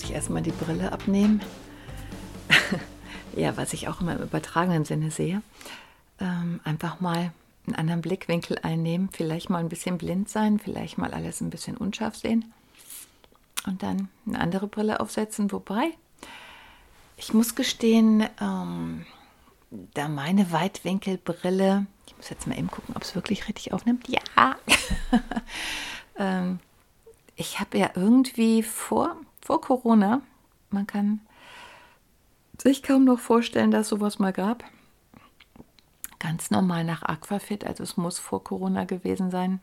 [0.00, 1.42] Muss ich erstmal die Brille abnehmen.
[3.36, 5.42] ja, was ich auch immer im übertragenen Sinne sehe.
[6.18, 7.32] Ähm, einfach mal
[7.66, 11.76] einen anderen Blickwinkel einnehmen, vielleicht mal ein bisschen blind sein, vielleicht mal alles ein bisschen
[11.76, 12.50] unscharf sehen
[13.66, 15.52] und dann eine andere Brille aufsetzen.
[15.52, 15.90] Wobei,
[17.18, 19.04] ich muss gestehen, ähm,
[19.92, 24.08] da meine Weitwinkelbrille, ich muss jetzt mal eben gucken, ob es wirklich richtig aufnimmt.
[24.08, 24.56] Ja!
[26.16, 26.58] ähm,
[27.36, 29.14] ich habe ja irgendwie vor,
[29.50, 30.22] vor Corona,
[30.70, 31.20] man kann
[32.56, 34.62] sich kaum noch vorstellen, dass sowas mal gab.
[36.20, 39.60] Ganz normal nach Aquafit, also es muss vor Corona gewesen sein,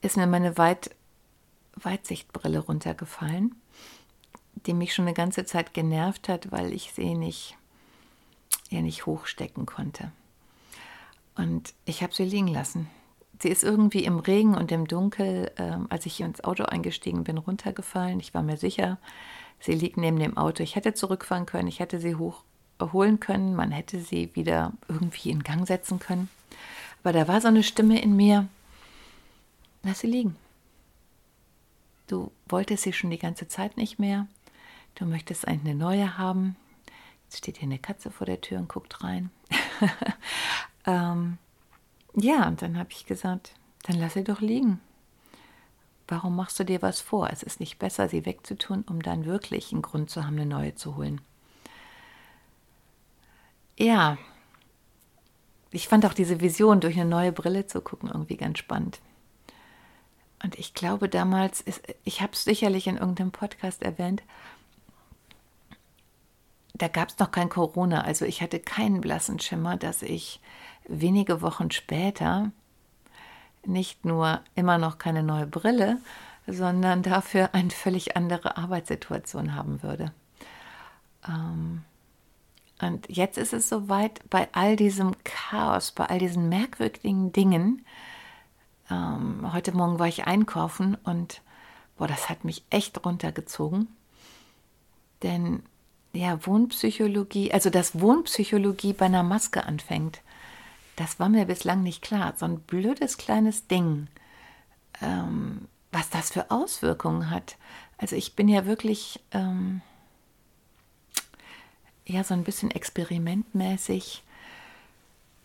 [0.00, 0.96] ist mir meine Weit
[1.74, 3.54] Weitsichtbrille runtergefallen,
[4.64, 7.58] die mich schon eine ganze Zeit genervt hat, weil ich sie nicht,
[8.70, 10.10] ja, nicht hochstecken konnte.
[11.34, 12.88] Und ich habe sie liegen lassen.
[13.38, 17.38] Sie ist irgendwie im Regen und im Dunkel, äh, als ich ins Auto eingestiegen bin,
[17.38, 18.18] runtergefallen.
[18.20, 18.98] Ich war mir sicher,
[19.60, 20.62] sie liegt neben dem Auto.
[20.62, 25.42] Ich hätte zurückfahren können, ich hätte sie hochholen können, man hätte sie wieder irgendwie in
[25.42, 26.30] Gang setzen können.
[27.02, 28.48] Aber da war so eine Stimme in mir,
[29.82, 30.36] lass sie liegen.
[32.06, 34.26] Du wolltest sie schon die ganze Zeit nicht mehr.
[34.94, 36.56] Du möchtest eine neue haben.
[37.24, 39.30] Jetzt steht hier eine Katze vor der Tür und guckt rein.
[40.86, 41.38] ähm,
[42.16, 43.52] ja, und dann habe ich gesagt,
[43.84, 44.80] dann lass sie doch liegen.
[46.08, 47.30] Warum machst du dir was vor?
[47.30, 50.74] Es ist nicht besser, sie wegzutun, um dann wirklich einen Grund zu haben, eine neue
[50.74, 51.20] zu holen.
[53.78, 54.16] Ja,
[55.70, 59.00] ich fand auch diese Vision, durch eine neue Brille zu gucken, irgendwie ganz spannend.
[60.42, 64.22] Und ich glaube damals, ist, ich habe es sicherlich in irgendeinem Podcast erwähnt,
[66.74, 68.02] da gab es noch kein Corona.
[68.02, 70.40] Also ich hatte keinen blassen Schimmer, dass ich
[70.88, 72.50] wenige Wochen später
[73.64, 75.98] nicht nur immer noch keine neue Brille,
[76.46, 80.12] sondern dafür eine völlig andere Arbeitssituation haben würde.
[81.26, 81.82] Ähm,
[82.80, 87.84] und jetzt ist es soweit, bei all diesem Chaos, bei all diesen merkwürdigen Dingen,
[88.90, 91.40] ähm, heute Morgen war ich einkaufen und
[91.96, 93.88] boah, das hat mich echt runtergezogen.
[95.22, 95.62] Denn
[96.12, 100.20] ja, Wohnpsychologie, also dass Wohnpsychologie bei einer Maske anfängt,
[100.96, 102.34] das war mir bislang nicht klar.
[102.36, 104.08] So ein blödes kleines Ding,
[105.00, 107.56] ähm, was das für Auswirkungen hat.
[107.98, 109.82] Also ich bin ja wirklich ähm,
[112.06, 114.22] ja so ein bisschen experimentmäßig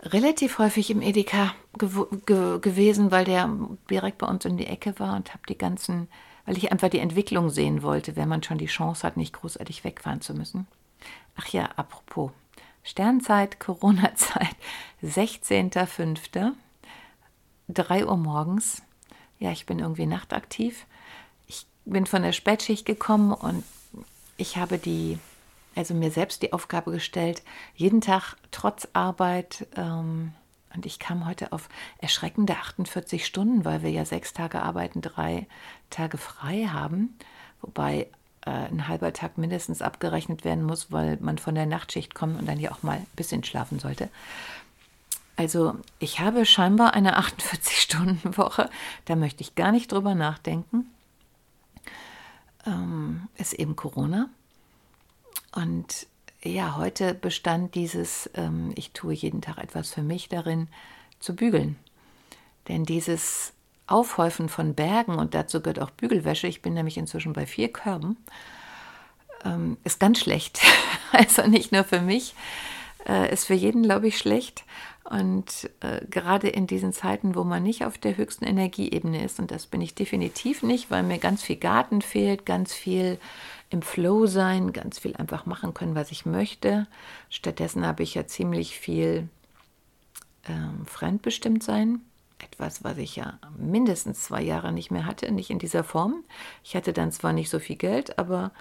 [0.03, 3.49] relativ häufig im Edeka gew ge gewesen, weil der
[3.89, 6.07] direkt bei uns in die Ecke war und habe die ganzen,
[6.45, 9.83] weil ich einfach die Entwicklung sehen wollte, wenn man schon die Chance hat, nicht großartig
[9.83, 10.67] wegfahren zu müssen.
[11.35, 12.31] Ach ja, apropos.
[12.83, 14.55] Sternzeit, Corona-Zeit,
[15.03, 16.53] 16.05.
[17.69, 18.81] 3 Uhr morgens.
[19.39, 20.85] Ja, ich bin irgendwie nachtaktiv.
[21.47, 23.63] Ich bin von der Spätschicht gekommen und
[24.37, 25.19] ich habe die
[25.75, 27.43] also mir selbst die Aufgabe gestellt,
[27.75, 30.33] jeden Tag trotz Arbeit, ähm,
[30.73, 35.47] und ich kam heute auf erschreckende 48 Stunden, weil wir ja sechs Tage arbeiten, drei
[35.89, 37.17] Tage frei haben,
[37.61, 38.07] wobei
[38.49, 42.59] ein halber Tag mindestens abgerechnet werden muss, weil man von der Nachtschicht kommt und dann
[42.59, 44.09] ja auch mal ein bisschen schlafen sollte.
[45.35, 48.69] Also ich habe scheinbar eine 48-Stunden-Woche,
[49.05, 50.85] da möchte ich gar nicht drüber nachdenken.
[52.65, 54.29] Ähm, ist eben Corona.
[55.55, 56.07] Und
[56.43, 60.67] ja, heute bestand dieses, ähm, ich tue jeden Tag etwas für mich darin,
[61.19, 61.77] zu bügeln.
[62.67, 63.53] Denn dieses
[63.91, 68.17] Aufhäufen von Bergen, und dazu gehört auch Bügelwäsche, ich bin nämlich inzwischen bei vier Körben,
[69.45, 70.61] ähm, ist ganz schlecht.
[71.11, 72.35] also nicht nur für mich,
[73.07, 74.63] äh, ist für jeden, glaube ich, schlecht.
[75.03, 79.51] Und äh, gerade in diesen Zeiten, wo man nicht auf der höchsten Energieebene ist, und
[79.51, 83.17] das bin ich definitiv nicht, weil mir ganz viel Garten fehlt, ganz viel
[83.69, 86.87] im Flow sein, ganz viel einfach machen können, was ich möchte.
[87.29, 89.27] Stattdessen habe ich ja ziemlich viel
[90.47, 92.01] ähm, fremdbestimmt sein.
[92.43, 96.23] Etwas, was ich ja mindestens zwei Jahre nicht mehr hatte, nicht in dieser Form.
[96.63, 98.51] Ich hatte dann zwar nicht so viel Geld, aber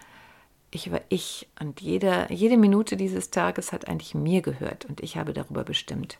[0.70, 5.16] ich war ich und jede, jede Minute dieses Tages hat eigentlich mir gehört und ich
[5.16, 6.18] habe darüber bestimmt.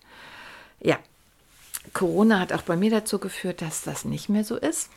[0.81, 0.99] Ja,
[1.93, 4.91] Corona hat auch bei mir dazu geführt, dass das nicht mehr so ist.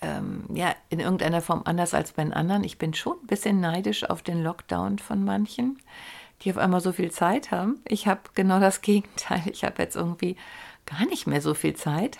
[0.00, 2.64] Ähm, ja, in irgendeiner Form anders als bei den anderen.
[2.64, 5.78] Ich bin schon ein bisschen neidisch auf den Lockdown von manchen,
[6.42, 7.80] die auf einmal so viel Zeit haben.
[7.88, 9.42] Ich habe genau das Gegenteil.
[9.50, 10.36] Ich habe jetzt irgendwie
[10.86, 12.18] gar nicht mehr so viel Zeit.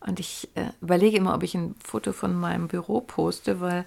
[0.00, 3.84] Und ich äh, überlege immer, ob ich ein Foto von meinem Büro poste, weil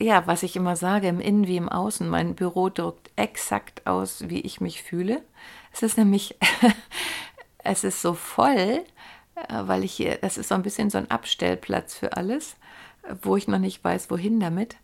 [0.00, 4.28] ja, was ich immer sage, im Innen wie im Außen, mein Büro drückt exakt aus,
[4.28, 5.22] wie ich mich fühle.
[5.72, 6.36] Es ist nämlich,
[7.58, 8.84] es ist so voll,
[9.36, 12.56] äh, weil ich hier, das ist so ein bisschen so ein Abstellplatz für alles,
[13.22, 14.76] wo ich noch nicht weiß, wohin damit.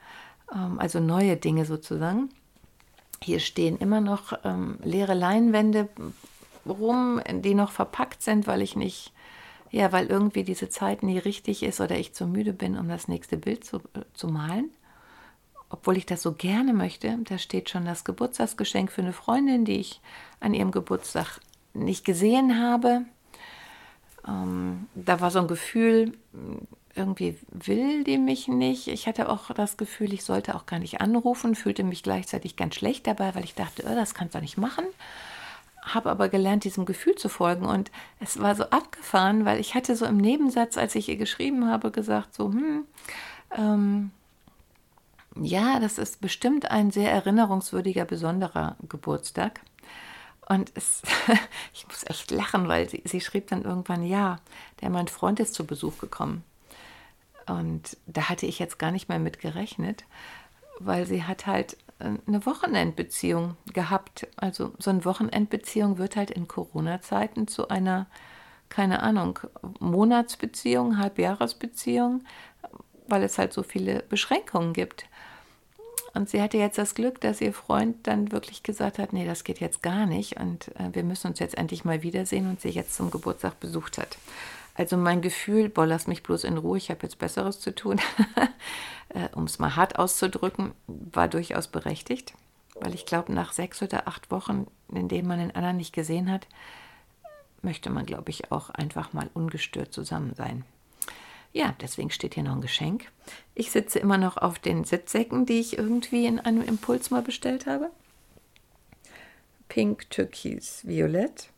[0.54, 2.30] Ähm, also neue Dinge sozusagen.
[3.22, 5.88] Hier stehen immer noch ähm, leere Leinwände
[6.70, 9.12] rum, die noch verpackt sind, weil ich nicht,
[9.70, 13.08] ja, weil irgendwie diese Zeit nie richtig ist oder ich zu müde bin, um das
[13.08, 14.70] nächste Bild zu, äh, zu malen
[15.70, 19.78] obwohl ich das so gerne möchte, da steht schon das Geburtstagsgeschenk für eine Freundin, die
[19.78, 20.00] ich
[20.40, 21.40] an ihrem Geburtstag
[21.72, 23.02] nicht gesehen habe.
[24.26, 26.18] Ähm, da war so ein Gefühl,
[26.96, 28.88] irgendwie will die mich nicht.
[28.88, 32.74] Ich hatte auch das Gefühl, ich sollte auch gar nicht anrufen, fühlte mich gleichzeitig ganz
[32.74, 34.84] schlecht dabei, weil ich dachte, oh, das kannst du nicht machen.
[35.82, 37.64] Habe aber gelernt, diesem Gefühl zu folgen.
[37.64, 37.90] Und
[38.20, 41.90] es war so abgefahren, weil ich hatte so im Nebensatz, als ich ihr geschrieben habe,
[41.90, 42.84] gesagt, so, hm,
[43.56, 44.10] ähm,
[45.36, 49.60] ja, das ist bestimmt ein sehr erinnerungswürdiger, besonderer Geburtstag.
[50.48, 51.02] Und es,
[51.72, 54.38] ich muss echt lachen, weil sie, sie schrieb dann irgendwann, ja,
[54.80, 56.44] der mein Freund ist zu Besuch gekommen.
[57.46, 60.04] Und da hatte ich jetzt gar nicht mehr mit gerechnet,
[60.78, 64.26] weil sie hat halt eine Wochenendbeziehung gehabt.
[64.36, 68.06] Also so eine Wochenendbeziehung wird halt in Corona-Zeiten zu einer,
[68.68, 69.38] keine Ahnung,
[69.78, 72.24] Monatsbeziehung, Halbjahresbeziehung,
[73.08, 75.06] weil es halt so viele Beschränkungen gibt.
[76.12, 79.44] Und sie hatte jetzt das Glück, dass ihr Freund dann wirklich gesagt hat, nee, das
[79.44, 82.70] geht jetzt gar nicht und äh, wir müssen uns jetzt endlich mal wiedersehen und sie
[82.70, 84.18] jetzt zum Geburtstag besucht hat.
[84.80, 88.00] Also mein Gefühl, boah, lass mich bloß in Ruhe, ich habe jetzt Besseres zu tun,
[89.10, 92.32] äh, um es mal hart auszudrücken, war durchaus berechtigt,
[92.76, 96.32] weil ich glaube, nach sechs oder acht Wochen, in denen man den anderen nicht gesehen
[96.32, 96.46] hat,
[97.60, 100.64] möchte man, glaube ich, auch einfach mal ungestört zusammen sein.
[101.52, 103.12] Ja, deswegen steht hier noch ein Geschenk.
[103.54, 107.66] Ich sitze immer noch auf den Sitzsäcken, die ich irgendwie in einem Impuls mal bestellt
[107.66, 107.90] habe.
[109.68, 111.50] Pink, Türkis, Violett.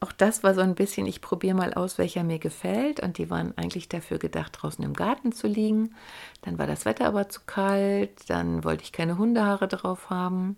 [0.00, 3.00] Auch das war so ein bisschen, ich probiere mal aus, welcher mir gefällt.
[3.00, 5.94] Und die waren eigentlich dafür gedacht, draußen im Garten zu liegen.
[6.42, 8.28] Dann war das Wetter aber zu kalt.
[8.28, 10.56] Dann wollte ich keine Hundehaare drauf haben.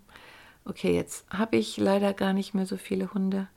[0.63, 3.47] Okay, jetzt habe ich leider gar nicht mehr so viele Hunde.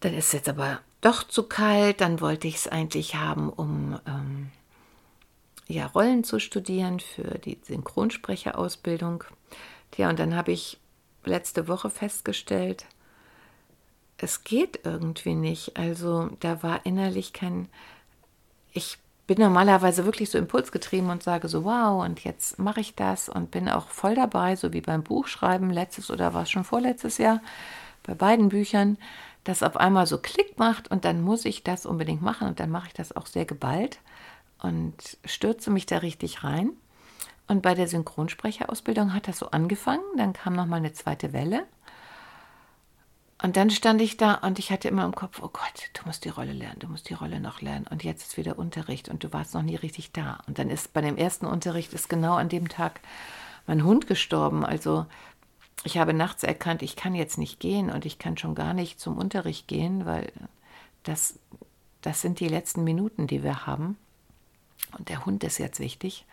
[0.00, 2.00] Dann ist es jetzt aber doch zu kalt.
[2.00, 4.50] Dann wollte ich es eigentlich haben, um ähm,
[5.66, 9.24] ja, Rollen zu studieren für die Synchronsprecherausbildung.
[9.90, 10.78] Tja, und dann habe ich
[11.24, 12.86] letzte Woche festgestellt,
[14.18, 15.76] es geht irgendwie nicht.
[15.76, 17.68] Also da war innerlich kein,
[18.72, 23.28] ich bin normalerweise wirklich so impulsgetrieben und sage so, wow, und jetzt mache ich das
[23.28, 27.18] und bin auch voll dabei, so wie beim Buchschreiben letztes oder war es schon vorletztes
[27.18, 27.40] Jahr,
[28.02, 28.96] bei beiden Büchern
[29.44, 32.70] das auf einmal so Klick macht und dann muss ich das unbedingt machen und dann
[32.70, 33.98] mache ich das auch sehr geballt
[34.60, 34.94] und
[35.24, 36.72] stürze mich da richtig rein.
[37.46, 41.64] Und bei der Synchronsprecherausbildung hat das so angefangen, dann kam noch mal eine zweite Welle.
[43.40, 46.24] Und dann stand ich da und ich hatte immer im Kopf, oh Gott, du musst
[46.24, 47.86] die Rolle lernen, du musst die Rolle noch lernen.
[47.88, 50.40] Und jetzt ist wieder Unterricht und du warst noch nie richtig da.
[50.48, 53.00] Und dann ist bei dem ersten Unterricht ist genau an dem Tag
[53.68, 54.64] mein Hund gestorben.
[54.64, 55.06] Also
[55.84, 58.98] ich habe nachts erkannt, ich kann jetzt nicht gehen und ich kann schon gar nicht
[58.98, 60.32] zum Unterricht gehen, weil
[61.04, 61.38] das,
[62.02, 63.96] das sind die letzten Minuten, die wir haben.
[64.98, 66.26] Und der Hund ist jetzt wichtig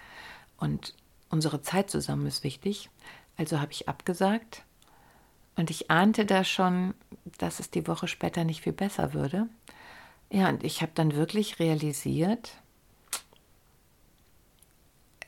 [0.57, 0.95] und
[1.29, 2.89] unsere Zeit zusammen ist wichtig.
[3.37, 4.63] Also habe ich abgesagt
[5.55, 6.93] und ich ahnte da schon,
[7.37, 9.47] dass es die Woche später nicht viel besser würde.
[10.29, 12.57] Ja, und ich habe dann wirklich realisiert,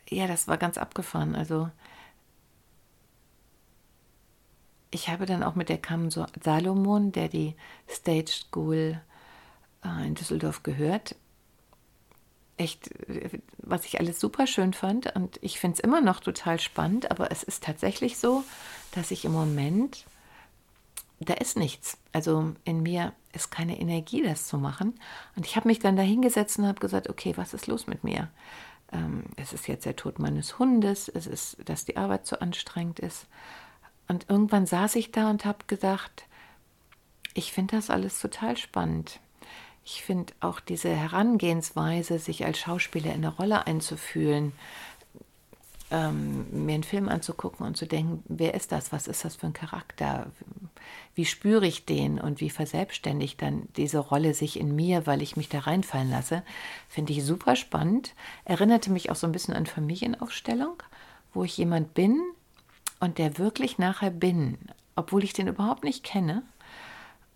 [0.10, 1.36] ja, das war ganz abgefahren.
[1.36, 1.70] Also
[4.92, 7.56] ich habe dann auch mit der Kam Salomon, der die
[7.90, 9.02] Stage School
[9.84, 11.16] äh, in Düsseldorf gehört,
[12.58, 12.90] echt,
[13.58, 15.16] was ich alles super schön fand.
[15.16, 18.44] Und ich finde es immer noch total spannend, aber es ist tatsächlich so,
[18.94, 20.06] dass ich im Moment,
[21.20, 21.98] da ist nichts.
[22.14, 25.00] Also in mir ist keine Energie, das zu machen.
[25.36, 28.04] Und ich habe mich dann da hingesetzt und habe gesagt, okay, was ist los mit
[28.04, 28.30] mir?
[28.92, 33.00] ähm, es ist jetzt der Tod meines Hundes, es ist, dass die Arbeit zu anstrengend
[33.00, 33.28] ist.
[34.08, 36.26] Und irgendwann saß ich da und habe gedacht,
[37.34, 39.20] ich finde das alles total spannend.
[39.84, 44.54] Ich finde auch diese Herangehensweise, sich als Schauspieler in eine Rolle einzufühlen,
[45.90, 49.48] ähm, mir einen Film anzugucken und zu denken, wer ist das, was ist das für
[49.48, 50.28] ein Charakter,
[51.16, 55.38] wie spüre ich den und wie verselbstständigt dann diese Rolle sich in mir, weil ich
[55.38, 56.44] mich da reinfallen lasse,
[56.90, 58.14] finde ich super spannend.
[58.46, 60.84] Erinnerte mich auch so ein bisschen an Familienaufstellung,
[61.34, 62.22] wo ich jemand bin
[63.00, 64.58] und der wirklich nachher bin,
[64.96, 66.44] obwohl ich den überhaupt nicht kenne.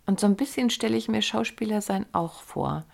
[0.04, 2.84] Und so ein bisschen stelle ich mir Schauspieler sein auch vor.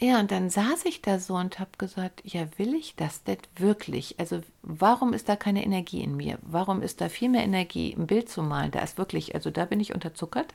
[0.00, 3.38] Ja, und dann saß ich da so und habe gesagt, ja, will ich das denn
[3.56, 4.18] wirklich?
[4.18, 6.38] Also warum ist da keine Energie in mir?
[6.42, 8.72] Warum ist da viel mehr Energie, ein Bild zu malen?
[8.72, 10.52] Da ist wirklich, also da bin ich unterzuckert.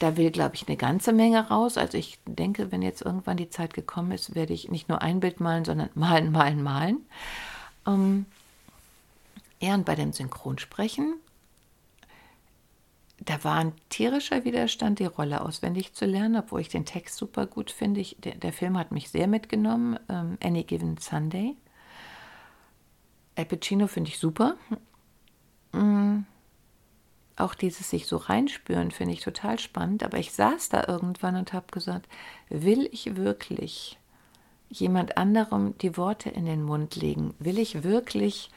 [0.00, 1.76] Da will, glaube ich, eine ganze Menge raus.
[1.76, 5.20] Also ich denke, wenn jetzt irgendwann die Zeit gekommen ist, werde ich nicht nur ein
[5.20, 7.06] Bild malen, sondern malen, malen, malen.
[7.86, 8.26] Ähm,
[9.60, 11.14] ja, und bei dem Synchronsprechen
[13.20, 17.46] da war ein tierischer Widerstand, die Rolle auswendig zu lernen, obwohl ich den Text super
[17.46, 18.00] gut finde.
[18.00, 19.98] Ich, der, der, Film hat mich sehr mitgenommen.
[20.08, 21.54] Ähm, Any Given Sunday.
[23.36, 24.56] Al Pacino finde ich super.
[25.72, 26.24] Mhm.
[27.36, 30.02] Auch dieses sich so reinspüren finde ich total spannend.
[30.02, 32.08] Aber ich saß da irgendwann und habe gesagt,
[32.48, 33.98] will ich wirklich
[34.70, 37.34] jemand anderem die Worte in den Mund legen?
[37.38, 38.50] Will ich wirklich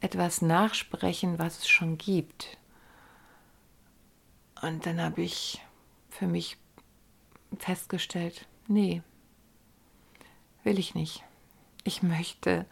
[0.00, 2.56] etwas nachsprechen, was es schon gibt?
[4.62, 5.60] Und dann habe ich
[6.10, 6.58] für mich
[7.58, 9.02] festgestellt, nee,
[10.64, 11.24] will ich nicht.
[11.84, 12.66] Ich möchte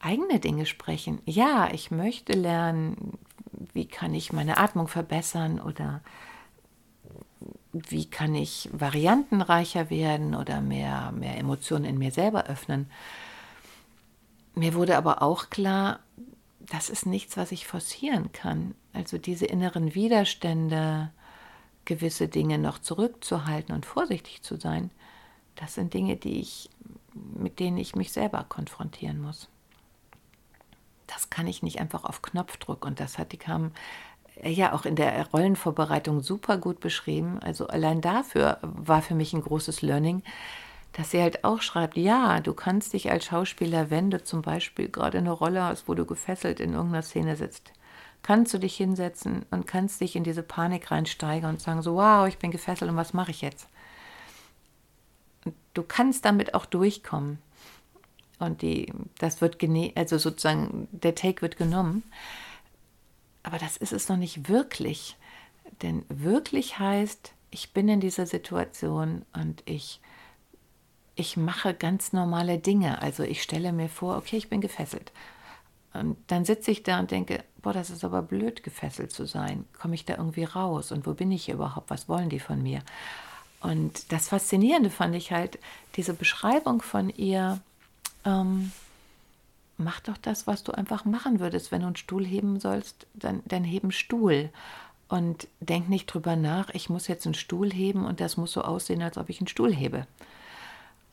[0.00, 1.20] eigene Dinge sprechen.
[1.24, 3.18] Ja, ich möchte lernen,
[3.72, 6.02] wie kann ich meine Atmung verbessern oder
[7.72, 12.90] wie kann ich variantenreicher werden oder mehr, mehr Emotionen in mir selber öffnen.
[14.54, 16.00] Mir wurde aber auch klar,
[16.60, 18.74] das ist nichts, was ich forcieren kann.
[18.92, 21.10] Also diese inneren Widerstände,
[21.84, 24.90] gewisse Dinge noch zurückzuhalten und vorsichtig zu sein,
[25.56, 26.70] das sind Dinge, die ich,
[27.14, 29.48] mit denen ich mich selber konfrontieren muss.
[31.06, 33.72] Das kann ich nicht einfach auf Knopfdruck und das hat die kam
[34.42, 37.38] ja auch in der Rollenvorbereitung super gut beschrieben.
[37.40, 40.22] Also allein dafür war für mich ein großes Learning,
[40.92, 44.88] dass sie halt auch schreibt, ja, du kannst dich als Schauspieler, wenn du zum Beispiel
[44.88, 47.72] gerade eine Rolle hast, wo du gefesselt in irgendeiner Szene sitzt,
[48.22, 52.26] kannst du dich hinsetzen und kannst dich in diese Panik reinsteigern und sagen so, wow,
[52.26, 53.68] ich bin gefesselt und was mache ich jetzt?
[55.74, 57.38] Du kannst damit auch durchkommen.
[58.38, 62.02] Und die, das wird gene also sozusagen, der Take wird genommen.
[63.42, 65.16] Aber das ist es noch nicht wirklich.
[65.82, 70.00] Denn wirklich heißt, ich bin in dieser Situation und ich,
[71.14, 73.00] ich mache ganz normale Dinge.
[73.00, 75.12] Also ich stelle mir vor, okay, ich bin gefesselt.
[75.92, 79.64] Und dann sitze ich da und denke, boah, das ist aber blöd, gefesselt zu sein.
[79.80, 80.92] Komme ich da irgendwie raus?
[80.92, 81.90] Und wo bin ich überhaupt?
[81.90, 82.80] Was wollen die von mir?
[83.60, 85.58] Und das Faszinierende fand ich halt,
[85.94, 87.60] diese Beschreibung von ihr,
[88.24, 88.72] ähm,
[89.78, 91.70] mach doch das, was du einfach machen würdest.
[91.70, 94.50] Wenn du einen Stuhl heben sollst, dann, dann heben Stuhl.
[95.08, 98.62] Und denk nicht drüber nach, ich muss jetzt einen Stuhl heben und das muss so
[98.62, 100.06] aussehen, als ob ich einen Stuhl hebe.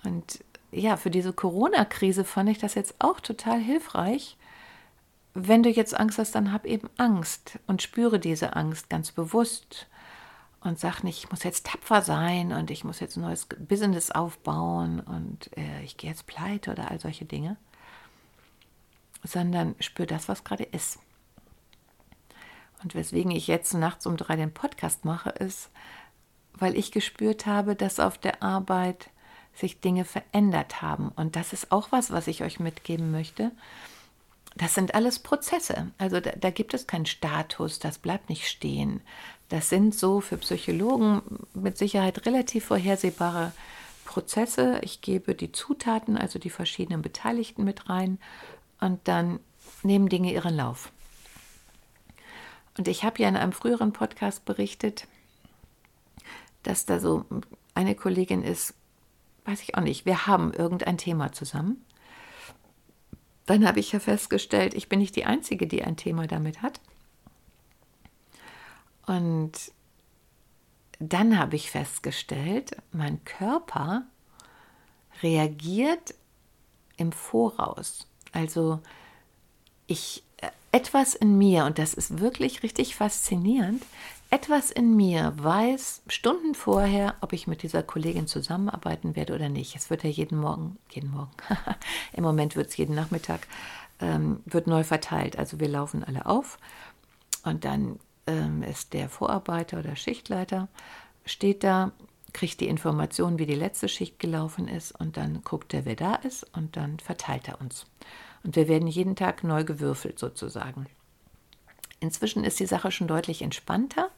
[0.03, 0.39] Und
[0.71, 4.37] ja, für diese Corona-Krise fand ich das jetzt auch total hilfreich,
[5.33, 9.87] wenn du jetzt Angst hast, dann hab eben Angst und spüre diese Angst ganz bewusst
[10.61, 14.11] und sag nicht, ich muss jetzt tapfer sein und ich muss jetzt ein neues Business
[14.11, 17.57] aufbauen und äh, ich gehe jetzt pleite oder all solche Dinge,
[19.23, 20.99] sondern spür das, was gerade ist.
[22.83, 25.69] Und weswegen ich jetzt nachts um drei den Podcast mache, ist,
[26.53, 29.09] weil ich gespürt habe, dass auf der Arbeit
[29.53, 31.09] sich Dinge verändert haben.
[31.09, 33.51] Und das ist auch was, was ich euch mitgeben möchte
[34.59, 35.91] das sind alles Prozesse.
[35.97, 39.01] Also da, da, gibt es keinen Status, das bleibt nicht stehen.
[39.47, 41.21] Das sind so für Psychologen
[41.53, 43.53] mit Sicherheit relativ vorhersehbare
[44.03, 44.79] Prozesse.
[44.83, 48.19] Ich gebe die Zutaten, also die verschiedenen Beteiligten mit rein
[48.81, 49.39] und dann
[49.81, 50.91] nehmen Dinge ihren Lauf.
[52.77, 55.07] Und ich habe ja in einem früheren Podcast berichtet,
[56.63, 57.23] dass da so
[57.75, 58.73] eine Kollegin ist,
[59.45, 61.81] weiß ich auch nicht, wir haben irgendein Thema zusammen
[63.49, 66.79] dann habe ich ja festgestellt, ich bin nicht die Einzige, die ein Thema damit hat.
[69.07, 69.51] Und
[70.99, 74.03] dann habe ich festgestellt, mein Körper
[75.23, 76.13] reagiert
[76.97, 78.07] im Voraus.
[78.31, 78.81] Also
[79.87, 80.23] ich
[80.71, 83.83] etwas in mir, und das ist wirklich richtig faszinierend,
[84.29, 89.75] etwas in mir weiß Stunden vorher, ob ich mit dieser Kollegin zusammenarbeiten werde oder nicht.
[89.75, 91.31] Es wird ja jeden Morgen, jeden Morgen,
[92.13, 93.47] im Moment wird es jeden Nachmittag,
[93.99, 95.37] ähm, wird neu verteilt.
[95.39, 96.59] Also wir laufen alle auf
[97.43, 100.67] und dann ähm, ist der Vorarbeiter oder Schichtleiter,
[101.25, 101.91] steht da,
[102.31, 106.15] kriegt die Information, wie die letzte Schicht gelaufen ist und dann guckt er, wer da
[106.15, 107.87] ist und dann verteilt er uns.
[108.43, 110.85] Und wir werden jeden Tag neu gewürfelt sozusagen.
[111.99, 114.09] Inzwischen ist die Sache schon deutlich entspannter,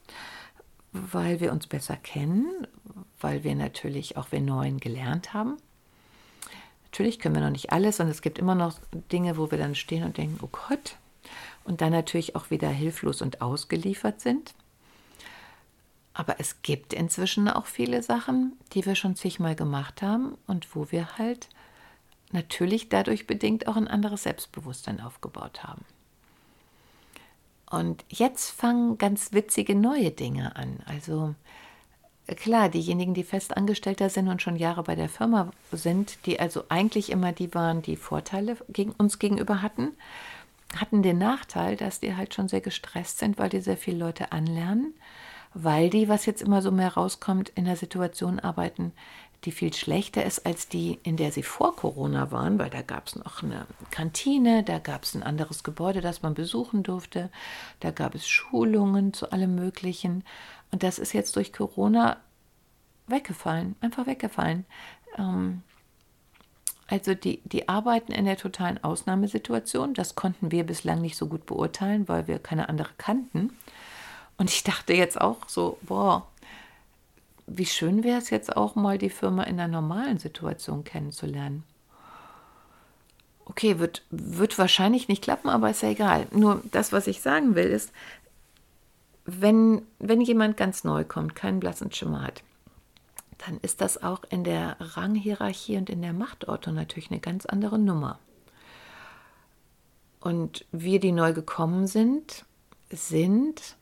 [0.92, 2.66] weil wir uns besser kennen,
[3.20, 5.56] weil wir natürlich auch wir Neuen gelernt haben.
[6.84, 8.78] Natürlich können wir noch nicht alles und es gibt immer noch
[9.10, 10.96] Dinge, wo wir dann stehen und denken, oh Gott,
[11.64, 14.54] und dann natürlich auch wieder hilflos und ausgeliefert sind.
[16.14, 20.90] Aber es gibt inzwischen auch viele Sachen, die wir schon zigmal gemacht haben und wo
[20.90, 21.48] wir halt
[22.32, 25.84] natürlich dadurch bedingt auch ein anderes Selbstbewusstsein aufgebaut haben.
[27.72, 30.80] Und jetzt fangen ganz witzige neue Dinge an.
[30.84, 31.34] Also
[32.36, 37.10] klar, diejenigen, die festangestellter sind und schon Jahre bei der Firma sind, die also eigentlich
[37.10, 39.92] immer die waren, die Vorteile gegen uns gegenüber hatten,
[40.76, 44.32] hatten den Nachteil, dass die halt schon sehr gestresst sind, weil die sehr viele Leute
[44.32, 44.92] anlernen,
[45.54, 48.92] weil die, was jetzt immer so mehr rauskommt, in der Situation arbeiten,
[49.44, 53.08] die viel schlechter ist als die, in der sie vor Corona waren, weil da gab
[53.08, 57.30] es noch eine Kantine, da gab es ein anderes Gebäude, das man besuchen durfte,
[57.80, 60.24] da gab es Schulungen zu allem Möglichen.
[60.70, 62.18] Und das ist jetzt durch Corona
[63.08, 64.64] weggefallen, einfach weggefallen.
[65.18, 65.62] Ähm,
[66.86, 69.94] also die, die arbeiten in der totalen Ausnahmesituation.
[69.94, 73.56] Das konnten wir bislang nicht so gut beurteilen, weil wir keine andere kannten.
[74.36, 76.26] Und ich dachte jetzt auch so, boah,
[77.46, 81.64] wie schön wäre es jetzt auch mal, die Firma in einer normalen Situation kennenzulernen.
[83.44, 86.26] Okay, wird, wird wahrscheinlich nicht klappen, aber ist ja egal.
[86.30, 87.92] Nur das, was ich sagen will, ist,
[89.24, 92.42] wenn, wenn jemand ganz neu kommt, keinen blassen Schimmer hat,
[93.38, 97.78] dann ist das auch in der Ranghierarchie und in der Machtordnung natürlich eine ganz andere
[97.78, 98.18] Nummer.
[100.20, 102.44] Und wir, die neu gekommen sind,
[102.90, 103.76] sind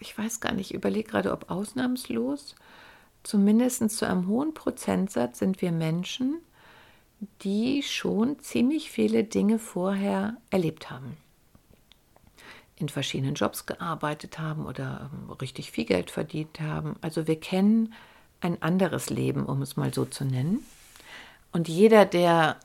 [0.00, 2.56] ich weiß gar nicht, ich überlege gerade, ob ausnahmslos,
[3.22, 6.38] zumindest zu einem hohen Prozentsatz sind wir Menschen,
[7.42, 11.16] die schon ziemlich viele Dinge vorher erlebt haben.
[12.76, 16.96] In verschiedenen Jobs gearbeitet haben oder ähm, richtig viel Geld verdient haben.
[17.02, 17.92] Also wir kennen
[18.40, 20.64] ein anderes Leben, um es mal so zu nennen.
[21.52, 22.56] Und jeder, der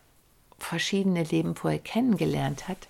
[0.57, 2.87] verschiedene Leben vorher kennengelernt hat,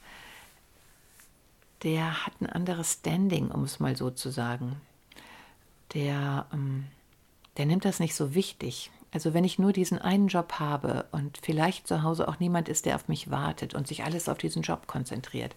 [1.86, 4.82] der hat ein anderes Standing, um es mal so zu sagen.
[5.93, 6.86] Der, ähm,
[7.58, 8.91] der nimmt das nicht so wichtig.
[9.12, 12.86] Also wenn ich nur diesen einen Job habe und vielleicht zu Hause auch niemand ist,
[12.88, 15.56] der auf mich wartet und sich alles auf diesen Job konzentriert,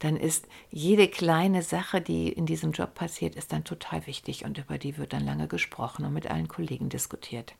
[0.00, 4.58] dann ist jede kleine Sache, die in diesem Job passiert, ist dann total wichtig und
[4.58, 7.54] über die wird dann lange gesprochen und mit allen Kollegen diskutiert.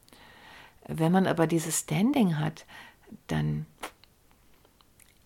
[0.87, 2.67] Wenn man aber dieses Standing hat,
[3.29, 3.65] dann,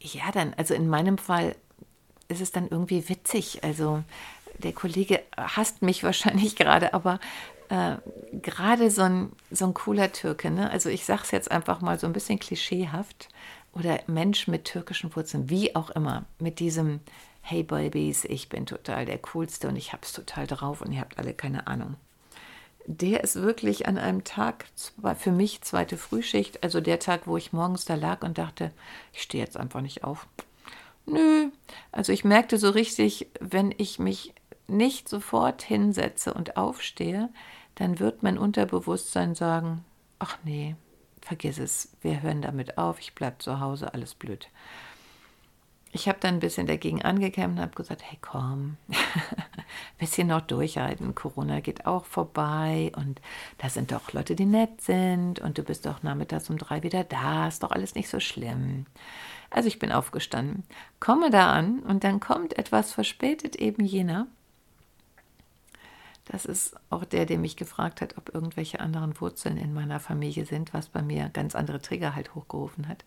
[0.01, 1.57] ja, dann, also in meinem Fall
[2.29, 3.65] ist es dann irgendwie witzig.
[3.65, 4.03] Also
[4.59, 7.21] der Kollege hasst mich wahrscheinlich gerade, aber
[7.69, 7.97] äh,
[8.41, 10.71] gerade so ein, so ein cooler Türke, ne?
[10.71, 13.29] also ich sage es jetzt einfach mal so ein bisschen klischeehaft,
[13.73, 17.01] oder Mensch mit türkischen Wurzeln, wie auch immer, mit diesem
[17.43, 21.19] Hey Babys, ich bin total der Coolste und ich hab's total drauf und ihr habt
[21.19, 21.95] alle keine Ahnung.
[22.87, 24.65] Der ist wirklich an einem Tag,
[25.19, 28.73] für mich zweite Frühschicht, also der Tag, wo ich morgens da lag und dachte,
[29.13, 30.27] ich stehe jetzt einfach nicht auf.
[31.13, 31.51] Nö.
[31.93, 34.35] Also ich merkte so richtig, wenn ich mich
[34.67, 37.31] nicht sofort hinsetze und aufstehe,
[37.75, 39.85] dann wird mein Unterbewusstsein sagen,
[40.19, 40.77] ach nee,
[41.23, 44.49] vergiss es, wir hören damit auf, ich bleibe zu Hause, alles blöd.
[45.91, 48.77] Ich habe dann ein bisschen dagegen angekämpft und habe gesagt, hey komm,
[49.99, 53.23] bisschen noch durchhalten, Corona geht auch vorbei und
[53.57, 57.05] da sind doch Leute, die nett sind und du bist doch nachmittags um drei wieder
[57.05, 58.85] da, ist doch alles nicht so schlimm.
[59.51, 60.65] Also ich bin aufgestanden,
[61.01, 64.27] komme da an und dann kommt etwas verspätet eben jener.
[66.27, 70.45] Das ist auch der, der mich gefragt hat, ob irgendwelche anderen Wurzeln in meiner Familie
[70.45, 73.05] sind, was bei mir ganz andere Trigger halt hochgerufen hat.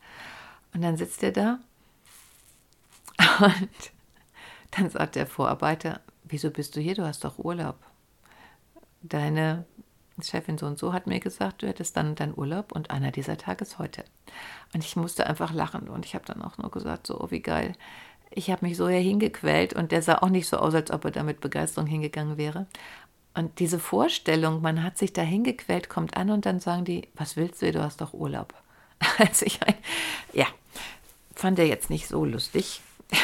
[0.73, 1.59] Und dann sitzt er da
[3.39, 3.91] und
[4.71, 6.95] dann sagt der Vorarbeiter, wieso bist du hier?
[6.95, 7.77] Du hast doch Urlaub.
[9.03, 9.65] Deine
[10.21, 13.37] Chefin so und so hat mir gesagt, du hättest dann deinen Urlaub und einer dieser
[13.37, 14.03] Tage ist heute.
[14.73, 17.41] Und ich musste einfach lachen und ich habe dann auch nur gesagt, so, oh, wie
[17.41, 17.73] geil.
[18.29, 21.05] Ich habe mich so ja hingequält und der sah auch nicht so aus, als ob
[21.05, 22.67] er da mit Begeisterung hingegangen wäre.
[23.33, 27.37] Und diese Vorstellung, man hat sich da hingequält, kommt an und dann sagen die, was
[27.37, 28.53] willst du, du hast doch Urlaub.
[29.17, 29.59] Also ich,
[30.31, 30.45] ja,
[31.35, 32.81] fand er jetzt nicht so lustig.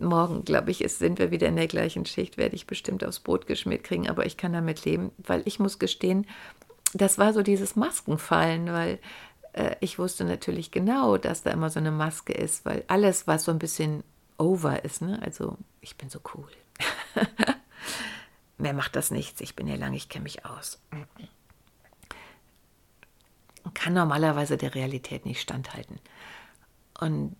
[0.00, 3.04] Äh, morgen, glaube ich, ist, sind wir wieder in der gleichen Schicht, werde ich bestimmt
[3.04, 6.26] aufs Brot geschmiert kriegen, aber ich kann damit leben, weil ich muss gestehen,
[6.92, 8.98] das war so dieses Maskenfallen, weil
[9.52, 13.44] äh, ich wusste natürlich genau, dass da immer so eine Maske ist, weil alles, was
[13.44, 14.02] so ein bisschen
[14.38, 15.20] over ist, ne?
[15.22, 16.48] also ich bin so cool.
[18.58, 20.80] Mehr macht das nichts, ich bin hier lang, ich kenne mich aus.
[23.74, 25.98] Kann normalerweise der Realität nicht standhalten.
[27.00, 27.36] Und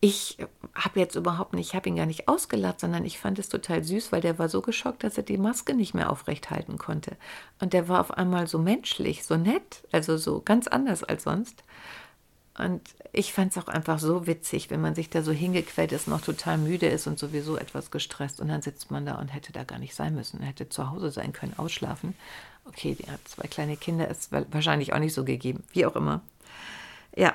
[0.00, 0.38] ich
[0.74, 3.84] habe jetzt überhaupt nicht, ich habe ihn gar nicht ausgelacht, sondern ich fand es total
[3.84, 7.16] süß, weil der war so geschockt, dass er die Maske nicht mehr aufrecht halten konnte.
[7.60, 11.64] Und der war auf einmal so menschlich, so nett, also so ganz anders als sonst.
[12.56, 12.80] Und
[13.12, 16.20] ich fand es auch einfach so witzig, wenn man sich da so hingequält ist, noch
[16.22, 18.40] total müde ist und sowieso etwas gestresst.
[18.40, 21.10] Und dann sitzt man da und hätte da gar nicht sein müssen, hätte zu Hause
[21.10, 22.14] sein können, ausschlafen.
[22.64, 26.22] Okay, die hat zwei kleine Kinder, ist wahrscheinlich auch nicht so gegeben, wie auch immer.
[27.16, 27.34] Ja,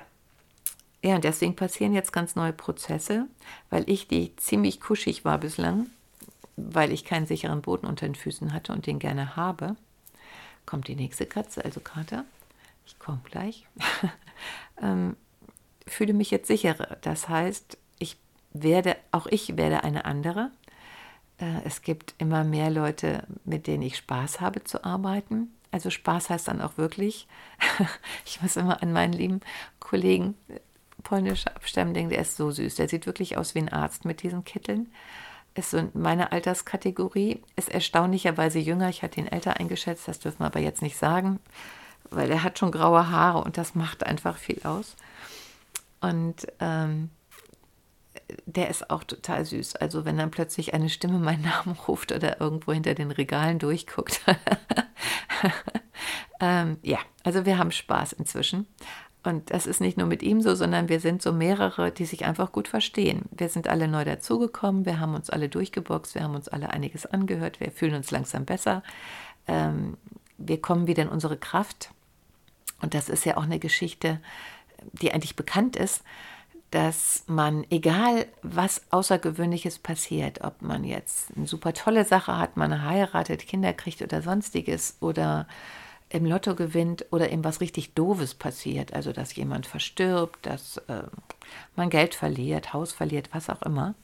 [1.06, 3.28] ja, und deswegen passieren jetzt ganz neue Prozesse,
[3.70, 5.86] weil ich, die ziemlich kuschig war bislang,
[6.58, 9.76] weil ich keinen sicheren Boden unter den Füßen hatte und den gerne habe,
[10.66, 12.26] kommt die nächste Katze, also Kater.
[12.88, 13.68] Ich komme gleich.
[14.82, 15.16] ähm,
[15.86, 16.98] fühle mich jetzt sicherer.
[17.02, 18.18] Das heißt, ich
[18.54, 20.50] werde, auch ich werde eine andere.
[21.38, 25.52] Äh, es gibt immer mehr Leute, mit denen ich Spaß habe zu arbeiten.
[25.70, 27.28] Also Spaß heißt dann auch wirklich,
[28.26, 29.42] ich muss immer an meinen lieben
[29.80, 30.34] Kollegen
[31.06, 32.76] polnischer Abstammung, der ist so süß.
[32.76, 34.92] Der sieht wirklich aus wie ein Arzt mit diesen Kitteln.
[35.54, 38.90] Ist so meine Alterskategorie, ist erstaunlicherweise jünger.
[38.90, 41.40] Ich hatte ihn älter eingeschätzt, das dürfen wir aber jetzt nicht sagen,
[42.10, 44.98] weil er hat schon graue Haare und das macht einfach viel aus.
[46.02, 47.10] Und ähm,
[48.46, 49.76] der ist auch total süß.
[49.78, 54.22] Also wenn dann plötzlich eine Stimme meinen Namen ruft oder irgendwo hinter den Regalen durchguckt.
[56.42, 58.68] ähm, ja, also wir haben Spaß inzwischen.
[59.26, 62.26] Und das ist nicht nur mit ihm so, sondern wir sind so mehrere, die sich
[62.26, 63.24] einfach gut verstehen.
[63.32, 67.06] Wir sind alle neu dazugekommen, wir haben uns alle durchgeboxt, wir haben uns alle einiges
[67.06, 68.84] angehört, wir fühlen uns langsam besser.
[69.48, 69.98] Ähm,
[70.38, 71.92] wir kommen wieder in unsere Kraft.
[72.82, 74.20] Und das ist ja auch eine Geschichte,
[74.94, 76.04] die eigentlich bekannt ist,
[76.72, 82.84] dass man, egal was Außergewöhnliches passiert, ob man jetzt eine super tolle Sache hat, man
[82.84, 85.48] heiratet, Kinder kriegt oder sonstiges oder
[86.16, 91.04] im Lotto gewinnt oder eben was richtig Doofes passiert, also dass jemand verstirbt, dass äh,
[91.76, 93.96] man Geld verliert, Haus verliert, was auch immer,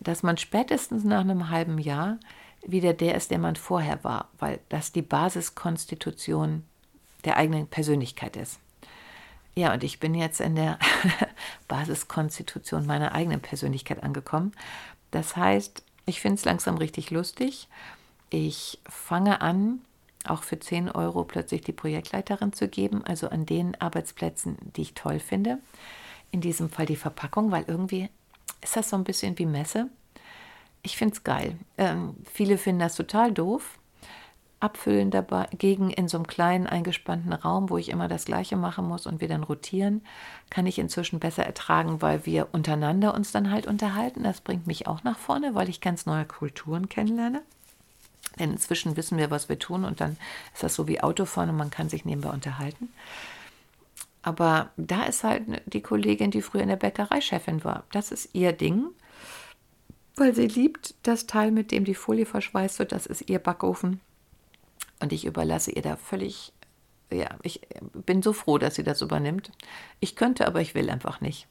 [0.00, 2.18] dass man spätestens nach einem halben Jahr
[2.66, 6.64] wieder der ist, der man vorher war, weil das die Basiskonstitution
[7.24, 8.58] der eigenen Persönlichkeit ist.
[9.54, 10.78] Ja, und ich bin jetzt in der
[11.68, 14.52] Basiskonstitution meiner eigenen Persönlichkeit angekommen.
[15.12, 17.68] Das heißt, ich finde es langsam richtig lustig.
[18.30, 19.80] Ich fange an,
[20.26, 24.94] auch für 10 Euro plötzlich die Projektleiterin zu geben, also an den Arbeitsplätzen, die ich
[24.94, 25.58] toll finde.
[26.30, 28.08] In diesem Fall die Verpackung, weil irgendwie
[28.62, 29.88] ist das so ein bisschen wie Messe.
[30.82, 31.56] Ich finde es geil.
[31.78, 33.78] Ähm, viele finden das total doof.
[34.58, 39.06] Abfüllen dagegen in so einem kleinen eingespannten Raum, wo ich immer das Gleiche machen muss
[39.06, 40.02] und wir dann rotieren,
[40.48, 44.22] kann ich inzwischen besser ertragen, weil wir untereinander uns dann halt unterhalten.
[44.22, 47.42] Das bringt mich auch nach vorne, weil ich ganz neue Kulturen kennenlerne.
[48.38, 50.16] Denn inzwischen wissen wir, was wir tun und dann
[50.52, 52.90] ist das so wie Autofahren und man kann sich nebenbei unterhalten.
[54.22, 57.84] Aber da ist halt die Kollegin, die früher in der Bäckerei Chefin war.
[57.92, 58.88] Das ist ihr Ding,
[60.16, 62.92] weil sie liebt das Teil, mit dem die Folie verschweißt wird.
[62.92, 64.00] Das ist ihr Backofen.
[65.00, 66.52] Und ich überlasse ihr da völlig,
[67.12, 67.60] ja, ich
[67.92, 69.52] bin so froh, dass sie das übernimmt.
[70.00, 71.46] Ich könnte, aber ich will einfach nicht.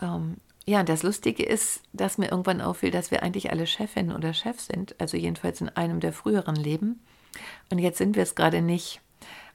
[0.00, 0.38] Ähm,
[0.70, 4.60] ja, das Lustige ist, dass mir irgendwann auffiel, dass wir eigentlich alle Chefin oder Chef
[4.60, 7.00] sind, also jedenfalls in einem der früheren Leben.
[7.70, 9.00] Und jetzt sind wir es gerade nicht.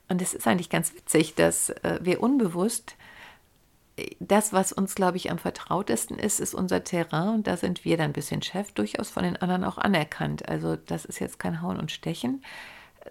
[0.10, 2.96] Und es ist eigentlich ganz witzig, dass äh, wir unbewusst
[4.20, 7.96] das, was uns, glaube ich, am vertrautesten ist, ist unser Terrain und da sind wir
[7.96, 10.50] dann ein bisschen Chef, durchaus von den anderen auch anerkannt.
[10.50, 12.44] Also das ist jetzt kein Hauen und Stechen,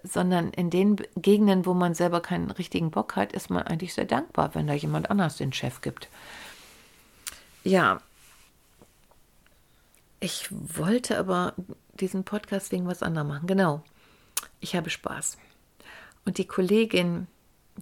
[0.03, 4.05] sondern in den Gegenden, wo man selber keinen richtigen Bock hat, ist man eigentlich sehr
[4.05, 6.07] dankbar, wenn da jemand anders den Chef gibt.
[7.65, 7.99] Ja,
[10.19, 11.53] ich wollte aber
[11.99, 13.47] diesen Podcast wegen was anderem machen.
[13.47, 13.83] Genau.
[14.59, 15.37] Ich habe Spaß.
[16.25, 17.27] Und die Kollegin,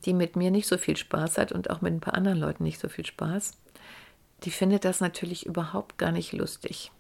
[0.05, 2.63] die mit mir nicht so viel Spaß hat und auch mit ein paar anderen Leuten
[2.63, 3.53] nicht so viel Spaß,
[4.43, 6.91] die findet das natürlich überhaupt gar nicht lustig.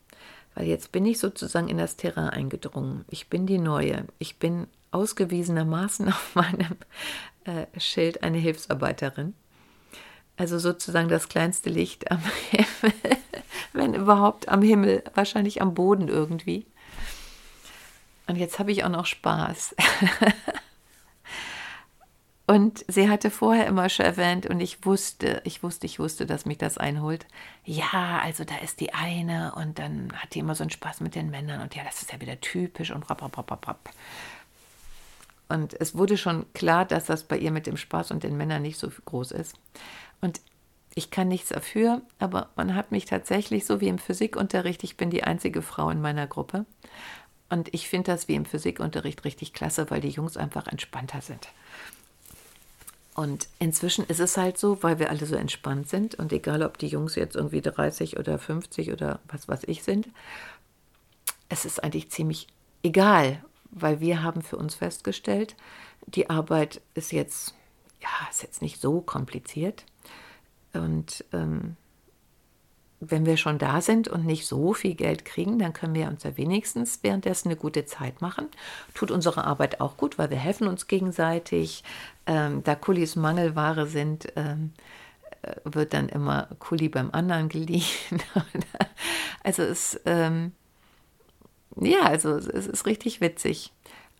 [0.55, 3.03] Weil jetzt bin ich sozusagen in das Terrain eingedrungen.
[3.09, 4.05] Ich bin die Neue.
[4.19, 6.77] Ich bin ausgewiesenermaßen auf meinem
[7.43, 9.33] äh, Schild eine Hilfsarbeiterin.
[10.35, 13.17] Also sozusagen das kleinste Licht am Himmel,
[13.73, 16.65] wenn überhaupt am Himmel, wahrscheinlich am Boden irgendwie.
[18.27, 19.75] Und jetzt habe ich auch noch Spaß.
[22.45, 26.45] Und sie hatte vorher immer schon erwähnt und ich wusste, ich wusste, ich wusste, dass
[26.45, 27.25] mich das einholt.
[27.63, 31.15] Ja, also da ist die eine und dann hat die immer so einen Spaß mit
[31.15, 33.89] den Männern und ja, das ist ja wieder typisch und rap, rap, rap, rap.
[35.47, 38.61] Und es wurde schon klar, dass das bei ihr mit dem Spaß und den Männern
[38.61, 39.55] nicht so groß ist.
[40.23, 40.39] Und
[40.95, 45.09] ich kann nichts dafür, aber man hat mich tatsächlich, so wie im Physikunterricht, ich bin
[45.09, 46.65] die einzige Frau in meiner Gruppe.
[47.49, 51.49] Und ich finde das wie im Physikunterricht richtig klasse, weil die Jungs einfach entspannter sind.
[53.15, 56.77] Und inzwischen ist es halt so, weil wir alle so entspannt sind und egal, ob
[56.77, 60.07] die Jungs jetzt irgendwie 30 oder 50 oder was weiß ich sind,
[61.49, 62.47] es ist eigentlich ziemlich
[62.81, 65.57] egal, weil wir haben für uns festgestellt,
[66.07, 67.55] die Arbeit ist jetzt,
[68.03, 69.85] ja, ist jetzt nicht so kompliziert.
[70.73, 71.77] Und ähm,
[72.99, 76.23] wenn wir schon da sind und nicht so viel Geld kriegen, dann können wir uns
[76.23, 78.47] ja wenigstens währenddessen eine gute Zeit machen.
[78.93, 81.83] Tut unsere Arbeit auch gut, weil wir helfen uns gegenseitig.
[82.25, 84.73] Ähm, da Kulis Mangelware sind, ähm,
[85.41, 87.83] äh, wird dann immer Kuli beim anderen geliehen.
[89.43, 90.51] also es, ähm,
[91.75, 93.71] ja, also es ist richtig witzig.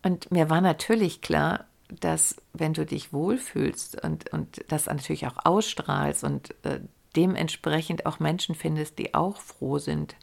[0.02, 5.44] Und mir war natürlich klar, dass wenn du dich wohlfühlst und, und das natürlich auch
[5.44, 6.80] ausstrahlst und äh,
[7.16, 10.16] dementsprechend auch Menschen findest, die auch froh sind,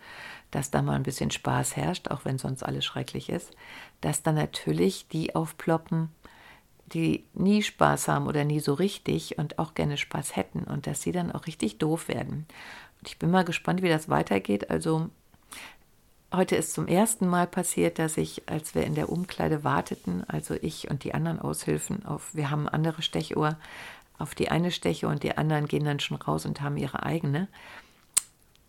[0.49, 3.51] dass da mal ein bisschen Spaß herrscht, auch wenn sonst alles schrecklich ist,
[4.01, 6.09] dass dann natürlich die aufploppen,
[6.87, 11.01] die nie Spaß haben oder nie so richtig und auch gerne Spaß hätten und dass
[11.01, 12.45] sie dann auch richtig doof werden.
[12.99, 14.69] Und ich bin mal gespannt, wie das weitergeht.
[14.69, 15.09] Also
[16.33, 20.55] heute ist zum ersten Mal passiert, dass ich, als wir in der Umkleide warteten, also
[20.55, 23.57] ich und die anderen Aushilfen auf, wir haben andere Stechuhr,
[24.17, 27.47] auf die eine steche und die anderen gehen dann schon raus und haben ihre eigene.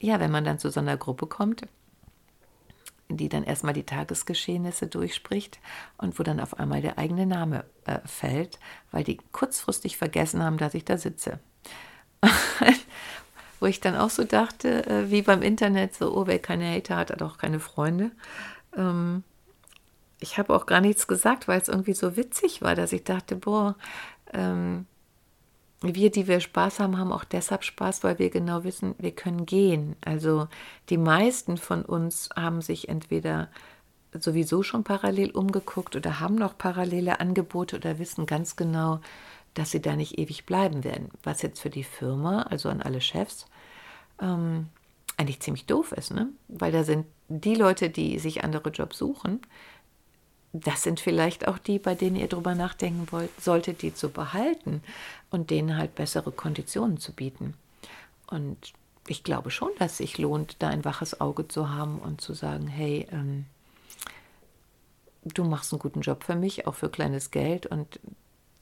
[0.01, 1.67] Ja, wenn man dann zu so einer Gruppe kommt,
[3.09, 5.61] die dann erstmal die Tagesgeschehnisse durchspricht
[5.99, 8.59] und wo dann auf einmal der eigene Name äh, fällt,
[8.91, 11.39] weil die kurzfristig vergessen haben, dass ich da sitze.
[13.63, 16.97] wo ich dann auch so dachte, äh, wie beim Internet, so, oh, wer keine Hater
[16.97, 18.11] hat, hat auch keine Freunde.
[18.77, 19.23] Ähm,
[20.19, 23.37] ich habe auch gar nichts gesagt, weil es irgendwie so witzig war, dass ich dachte,
[23.37, 23.77] boah,
[24.33, 24.87] ähm,
[25.81, 29.47] wir, die wir Spaß haben, haben auch deshalb Spaß, weil wir genau wissen, wir können
[29.47, 29.95] gehen.
[30.05, 30.49] Also
[30.89, 33.49] die meisten von uns haben sich entweder
[34.13, 39.01] sowieso schon parallel umgeguckt oder haben noch parallele Angebote oder wissen ganz genau,
[39.55, 41.11] dass sie da nicht ewig bleiben werden.
[41.23, 43.47] Was jetzt für die Firma, also an alle Chefs,
[44.21, 44.69] ähm,
[45.17, 46.29] eigentlich ziemlich doof ist, ne?
[46.49, 49.41] Weil da sind die Leute, die sich andere Jobs suchen,
[50.53, 54.83] das sind vielleicht auch die, bei denen ihr drüber nachdenken wollt, solltet, die zu behalten
[55.31, 57.55] und denen halt bessere Konditionen zu bieten.
[58.27, 58.75] Und
[59.07, 62.35] ich glaube schon, dass es sich lohnt, da ein waches Auge zu haben und zu
[62.35, 63.47] sagen, hey, ähm,
[65.25, 67.99] du machst einen guten Job für mich, auch für kleines Geld und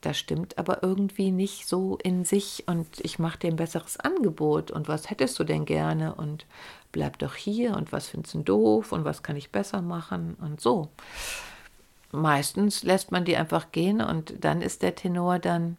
[0.00, 4.70] das stimmt aber irgendwie nicht so in sich und ich mache dir ein besseres Angebot
[4.70, 6.46] und was hättest du denn gerne und
[6.92, 10.60] bleib doch hier und was findest du doof und was kann ich besser machen und
[10.60, 10.90] so
[12.12, 15.76] meistens lässt man die einfach gehen und dann ist der Tenor dann,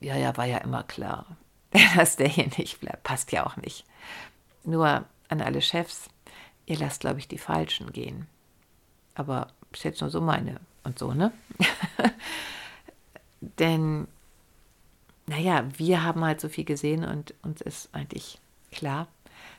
[0.00, 1.26] ja, ja, war ja immer klar,
[1.96, 3.02] dass der hier nicht bleibt.
[3.02, 3.84] Passt ja auch nicht.
[4.64, 6.08] Nur an alle Chefs,
[6.66, 8.26] ihr lasst, glaube ich, die Falschen gehen.
[9.14, 11.32] Aber ist jetzt nur so meine und so, ne?
[13.58, 14.06] Denn,
[15.26, 19.08] naja, wir haben halt so viel gesehen und uns ist eigentlich klar,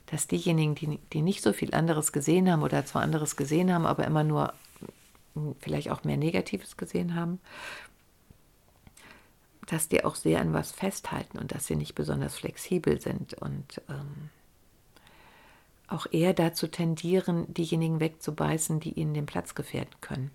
[0.07, 3.85] dass diejenigen, die, die nicht so viel anderes gesehen haben oder zwar anderes gesehen haben,
[3.85, 4.53] aber immer nur
[5.59, 7.39] vielleicht auch mehr Negatives gesehen haben,
[9.65, 13.81] dass die auch sehr an was festhalten und dass sie nicht besonders flexibel sind und
[13.89, 14.29] ähm,
[15.87, 20.31] auch eher dazu tendieren, diejenigen wegzubeißen, die ihnen den Platz gefährden können.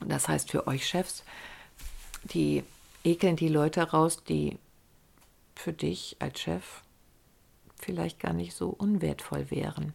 [0.00, 1.24] Und das heißt für euch Chefs,
[2.24, 2.64] die
[3.04, 4.58] ekeln die Leute raus, die
[5.54, 6.82] für dich als Chef
[7.78, 9.94] vielleicht gar nicht so unwertvoll wären.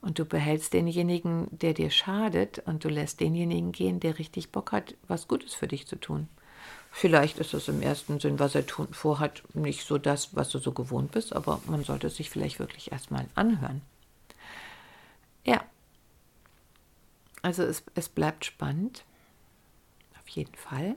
[0.00, 4.72] Und du behältst denjenigen, der dir schadet, und du lässt denjenigen gehen, der richtig Bock
[4.72, 6.28] hat, was Gutes für dich zu tun.
[6.90, 10.58] Vielleicht ist es im ersten Sinn, was er tun, vorhat, nicht so das, was du
[10.58, 13.82] so gewohnt bist, aber man sollte es sich vielleicht wirklich erstmal anhören.
[15.44, 15.64] Ja.
[17.42, 19.04] Also es, es bleibt spannend.
[20.20, 20.96] Auf jeden Fall.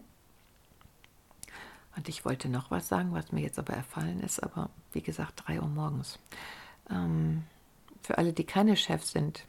[1.95, 5.43] Und ich wollte noch was sagen, was mir jetzt aber erfallen ist, aber wie gesagt,
[5.45, 6.19] drei Uhr morgens.
[6.89, 7.43] Ähm,
[8.01, 9.45] für alle, die keine Chefs sind.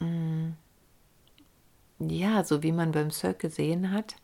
[0.00, 0.50] Mm.
[2.00, 4.16] Ja, so wie man beim Cirque gesehen hat,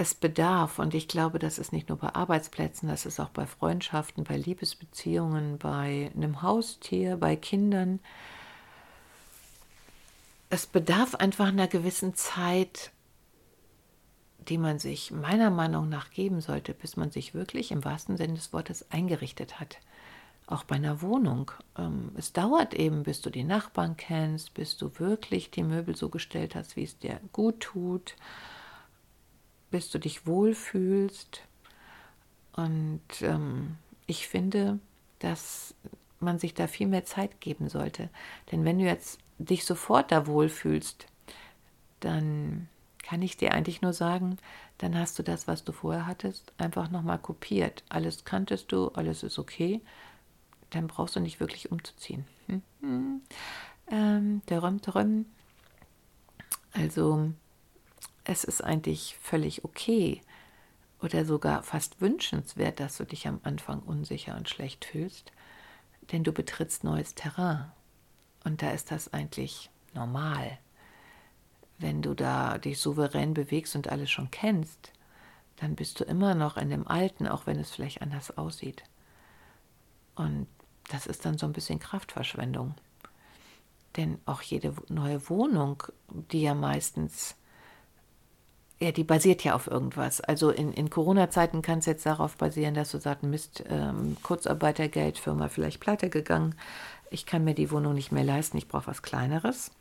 [0.00, 3.44] es bedarf, und ich glaube, das ist nicht nur bei Arbeitsplätzen, das ist auch bei
[3.44, 8.00] Freundschaften, bei Liebesbeziehungen, bei einem Haustier, bei Kindern.
[10.48, 12.92] Es bedarf einfach einer gewissen Zeit,
[14.48, 18.34] die man sich meiner Meinung nach geben sollte, bis man sich wirklich im wahrsten Sinne
[18.34, 19.78] des Wortes eingerichtet hat.
[20.46, 21.52] Auch bei einer Wohnung.
[21.78, 26.08] Ähm, es dauert eben, bis du die Nachbarn kennst, bis du wirklich die Möbel so
[26.08, 28.16] gestellt hast, wie es dir gut tut,
[29.70, 31.42] bis du dich wohlfühlst.
[32.56, 33.76] Und ähm,
[34.06, 34.80] ich finde,
[35.20, 35.74] dass
[36.18, 38.10] man sich da viel mehr Zeit geben sollte.
[38.50, 41.06] Denn wenn du jetzt dich sofort da wohlfühlst,
[42.00, 42.68] dann
[43.10, 44.36] kann ich dir eigentlich nur sagen,
[44.78, 47.82] dann hast du das, was du vorher hattest, einfach nochmal kopiert.
[47.88, 49.80] Alles kanntest du, alles ist okay.
[50.70, 52.24] Dann brauchst du nicht wirklich umzuziehen.
[52.46, 52.62] Hm?
[52.78, 53.20] Hm.
[53.88, 55.26] Ähm, drum, drum.
[56.72, 57.32] Also,
[58.22, 60.22] es ist eigentlich völlig okay
[61.02, 65.32] oder sogar fast wünschenswert, dass du dich am Anfang unsicher und schlecht fühlst,
[66.12, 67.72] denn du betrittst neues Terrain.
[68.44, 70.60] Und da ist das eigentlich normal
[71.80, 74.92] wenn du da dich souverän bewegst und alles schon kennst,
[75.56, 78.82] dann bist du immer noch in dem Alten, auch wenn es vielleicht anders aussieht.
[80.14, 80.46] Und
[80.90, 82.74] das ist dann so ein bisschen Kraftverschwendung.
[83.96, 87.36] Denn auch jede neue Wohnung, die ja meistens,
[88.78, 90.20] ja, die basiert ja auf irgendwas.
[90.20, 95.18] Also in, in Corona-Zeiten kann es jetzt darauf basieren, dass du sagst, Mist, ähm, Kurzarbeitergeld,
[95.18, 96.54] Firma vielleicht pleite gegangen,
[97.10, 99.72] ich kann mir die Wohnung nicht mehr leisten, ich brauche was Kleineres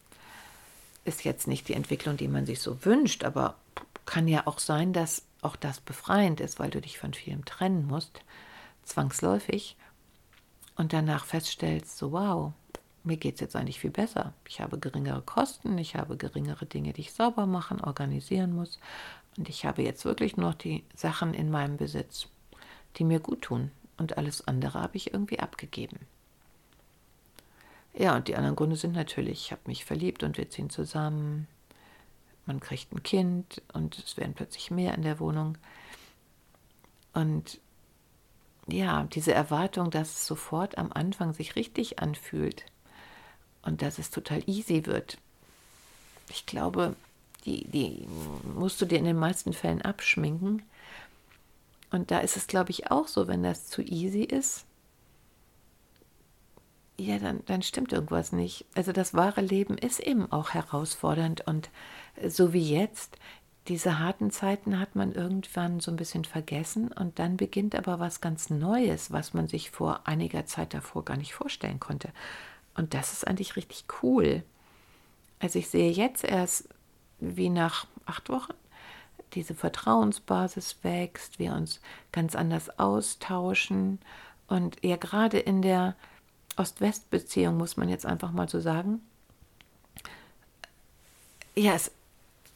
[1.10, 3.56] ist jetzt nicht die Entwicklung, die man sich so wünscht, aber
[4.06, 7.86] kann ja auch sein, dass auch das befreiend ist, weil du dich von vielem trennen
[7.86, 8.22] musst,
[8.84, 9.76] zwangsläufig,
[10.76, 12.54] und danach feststellst, so wow,
[13.04, 14.34] mir geht es jetzt eigentlich viel besser.
[14.48, 18.80] Ich habe geringere Kosten, ich habe geringere Dinge, die ich sauber machen, organisieren muss.
[19.38, 22.28] Und ich habe jetzt wirklich nur noch die Sachen in meinem Besitz,
[22.98, 23.72] die mir gut tun.
[23.98, 26.00] Und alles andere habe ich irgendwie abgegeben.
[27.94, 31.48] Ja, und die anderen Gründe sind natürlich, ich habe mich verliebt und wir ziehen zusammen.
[32.46, 35.58] Man kriegt ein Kind und es werden plötzlich mehr in der Wohnung.
[37.14, 37.60] Und
[38.68, 42.66] ja, diese Erwartung, dass es sofort am Anfang sich richtig anfühlt
[43.64, 45.18] und dass es total easy wird.
[46.30, 46.96] Ich glaube,
[47.46, 48.08] die, die
[48.44, 50.62] musst du dir in den meisten Fällen abschminken.
[51.92, 54.66] Und da ist es, glaube ich, auch so, wenn das zu easy ist,
[57.00, 58.66] ja, dann, dann stimmt irgendwas nicht.
[58.76, 61.70] Also das wahre Leben ist eben auch herausfordernd und
[62.28, 63.18] so wie jetzt,
[63.68, 68.20] diese harten Zeiten hat man irgendwann so ein bisschen vergessen und dann beginnt aber was
[68.20, 72.10] ganz Neues, was man sich vor einiger Zeit davor gar nicht vorstellen konnte.
[72.76, 74.44] Und das ist eigentlich richtig cool.
[75.40, 76.70] Also ich sehe jetzt erst,
[77.20, 78.54] wie nach acht Wochen
[79.34, 81.80] diese Vertrauensbasis wächst, wir uns
[82.12, 84.00] ganz anders austauschen
[84.48, 85.96] und ja gerade in der
[86.60, 89.02] Ost-West-Beziehung, muss man jetzt einfach mal so sagen.
[91.56, 91.92] Ja, es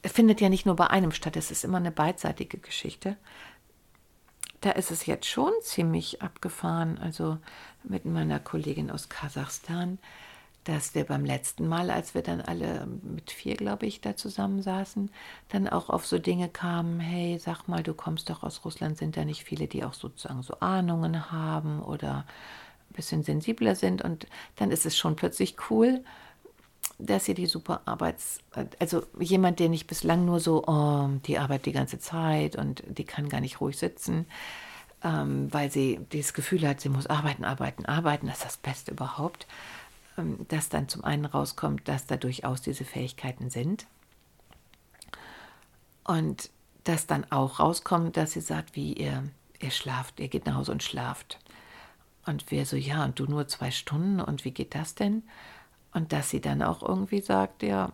[0.05, 3.15] findet ja nicht nur bei einem statt, es ist immer eine beidseitige Geschichte.
[4.61, 7.37] Da ist es jetzt schon ziemlich abgefahren, also
[7.83, 9.99] mit meiner Kollegin aus Kasachstan,
[10.63, 15.11] dass wir beim letzten Mal, als wir dann alle mit vier, glaube ich, da zusammensaßen,
[15.49, 19.17] dann auch auf so Dinge kamen, hey, sag mal, du kommst doch aus Russland, sind
[19.17, 22.25] da nicht viele, die auch sozusagen so Ahnungen haben oder
[22.93, 26.03] bisschen sensibler sind und dann ist es schon plötzlich cool,
[26.99, 28.39] dass sie die super Arbeits,
[28.79, 33.03] also jemand, der nicht bislang nur so, oh, die arbeitet die ganze Zeit und die
[33.03, 34.25] kann gar nicht ruhig sitzen,
[35.03, 38.91] ähm, weil sie dieses Gefühl hat, sie muss arbeiten, arbeiten, arbeiten, das ist das Beste
[38.91, 39.47] überhaupt,
[40.17, 43.87] ähm, dass dann zum einen rauskommt, dass da durchaus diese Fähigkeiten sind
[46.03, 46.49] und
[46.83, 49.23] dass dann auch rauskommt, dass sie sagt, wie ihr,
[49.59, 51.39] ihr schlaft, ihr geht nach Hause und schlaft.
[52.25, 55.23] Und wir so, ja, und du nur zwei Stunden und wie geht das denn?
[55.91, 57.91] Und dass sie dann auch irgendwie sagt, ja,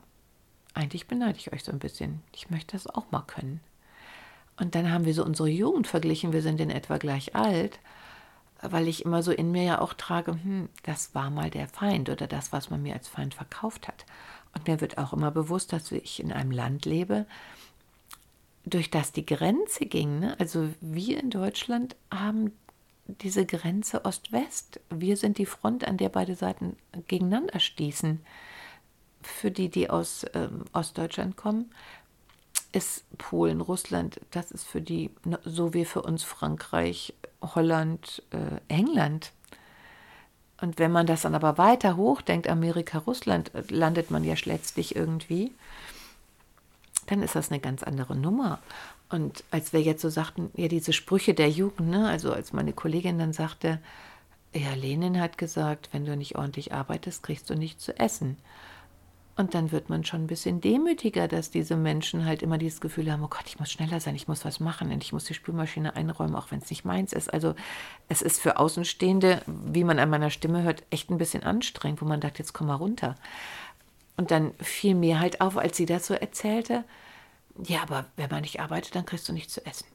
[0.73, 2.21] eigentlich beneide ich euch so ein bisschen.
[2.33, 3.59] Ich möchte das auch mal können.
[4.57, 7.79] Und dann haben wir so unsere Jugend verglichen, wir sind in etwa gleich alt,
[8.61, 12.09] weil ich immer so in mir ja auch trage, hm, das war mal der Feind
[12.09, 14.05] oder das, was man mir als Feind verkauft hat.
[14.53, 17.25] Und mir wird auch immer bewusst, dass ich in einem Land lebe,
[18.65, 20.19] durch das die Grenze ging.
[20.19, 20.35] Ne?
[20.39, 22.51] Also wir in Deutschland haben
[23.21, 24.79] diese Grenze Ost-West.
[24.89, 28.21] Wir sind die Front, an der beide Seiten gegeneinander stießen.
[29.21, 31.71] Für die, die aus ähm, Ostdeutschland kommen,
[32.71, 35.09] ist Polen, Russland, das ist für die,
[35.43, 39.31] so wie für uns Frankreich, Holland, äh, England.
[40.61, 44.95] Und wenn man das dann aber weiter hochdenkt, Amerika, Russland, äh, landet man ja letztlich
[44.95, 45.51] irgendwie,
[47.07, 48.59] dann ist das eine ganz andere Nummer.
[49.09, 52.07] Und als wir jetzt so sagten, ja, diese Sprüche der Jugend, ne?
[52.07, 53.79] also als meine Kollegin dann sagte,
[54.53, 58.37] ja, Lenin hat gesagt, wenn du nicht ordentlich arbeitest, kriegst du nichts zu essen.
[59.35, 63.09] Und dann wird man schon ein bisschen demütiger, dass diese Menschen halt immer dieses Gefühl
[63.09, 65.33] haben, oh Gott, ich muss schneller sein, ich muss was machen und ich muss die
[65.33, 67.33] Spülmaschine einräumen, auch wenn es nicht meins ist.
[67.33, 67.55] Also
[68.09, 72.05] es ist für Außenstehende, wie man an meiner Stimme hört, echt ein bisschen anstrengend, wo
[72.05, 73.15] man sagt, jetzt komm mal runter.
[74.17, 76.83] Und dann fiel mir halt auf, als sie das so erzählte,
[77.65, 79.87] ja, aber wenn man nicht arbeitet, dann kriegst du nichts zu essen.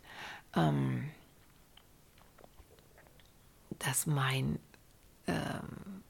[0.54, 1.10] Ähm,
[3.78, 4.58] dass mein,
[5.26, 6.02] ähm,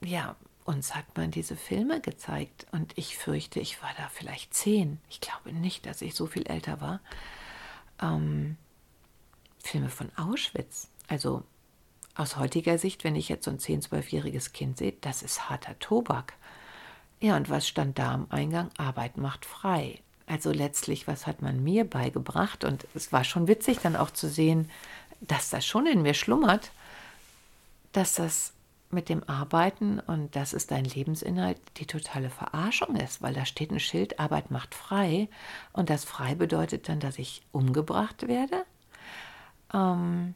[0.00, 5.00] ja, uns hat man diese Filme gezeigt und ich fürchte, ich war da vielleicht zehn.
[5.08, 7.00] Ich glaube nicht, dass ich so viel älter war.
[8.00, 8.56] Ähm,
[9.58, 10.88] Filme von Auschwitz.
[11.08, 11.42] Also
[12.14, 15.78] aus heutiger Sicht, wenn ich jetzt so ein 10-, 12-jähriges Kind sehe, das ist harter
[15.78, 16.34] Tobak.
[17.20, 18.70] Ja, und was stand da am Eingang?
[18.76, 20.00] Arbeit macht frei.
[20.26, 22.64] Also letztlich, was hat man mir beigebracht?
[22.64, 24.70] Und es war schon witzig dann auch zu sehen,
[25.20, 26.70] dass das schon in mir schlummert,
[27.92, 28.52] dass das
[28.92, 33.70] mit dem Arbeiten und das ist dein Lebensinhalt die totale Verarschung ist, weil da steht
[33.70, 35.28] ein Schild, Arbeit macht frei
[35.72, 38.64] und das frei bedeutet dann, dass ich umgebracht werde.
[39.72, 40.34] Ähm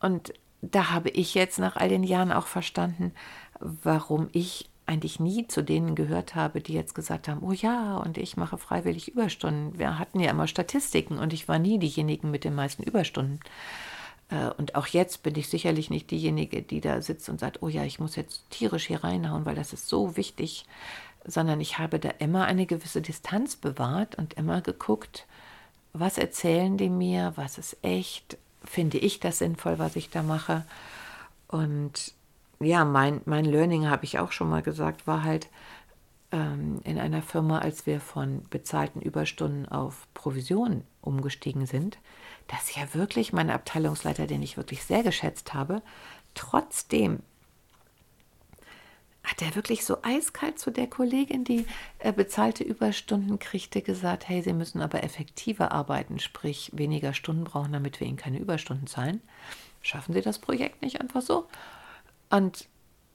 [0.00, 3.12] und da habe ich jetzt nach all den Jahren auch verstanden,
[3.60, 8.18] warum ich eigentlich nie zu denen gehört habe, die jetzt gesagt haben, oh ja, und
[8.18, 9.78] ich mache freiwillig Überstunden.
[9.78, 13.40] Wir hatten ja immer Statistiken und ich war nie diejenigen mit den meisten Überstunden.
[14.28, 17.68] Äh, und auch jetzt bin ich sicherlich nicht diejenige, die da sitzt und sagt, oh
[17.68, 20.66] ja, ich muss jetzt tierisch hier reinhauen, weil das ist so wichtig,
[21.24, 25.26] sondern ich habe da immer eine gewisse Distanz bewahrt und immer geguckt,
[25.92, 30.64] was erzählen die mir, was ist echt, finde ich das sinnvoll, was ich da mache.
[31.48, 32.14] Und
[32.62, 35.48] ja, mein, mein Learning, habe ich auch schon mal gesagt, war halt
[36.32, 41.98] ähm, in einer Firma, als wir von bezahlten Überstunden auf Provisionen umgestiegen sind,
[42.48, 45.82] dass ja wirklich mein Abteilungsleiter, den ich wirklich sehr geschätzt habe,
[46.34, 47.20] trotzdem
[49.24, 51.66] hat er wirklich so eiskalt zu der Kollegin, die
[52.00, 57.72] äh, bezahlte Überstunden kriegte, gesagt, hey, Sie müssen aber effektiver arbeiten, sprich weniger Stunden brauchen,
[57.72, 59.20] damit wir Ihnen keine Überstunden zahlen.
[59.80, 61.46] Schaffen Sie das Projekt nicht einfach so?
[62.32, 62.66] Und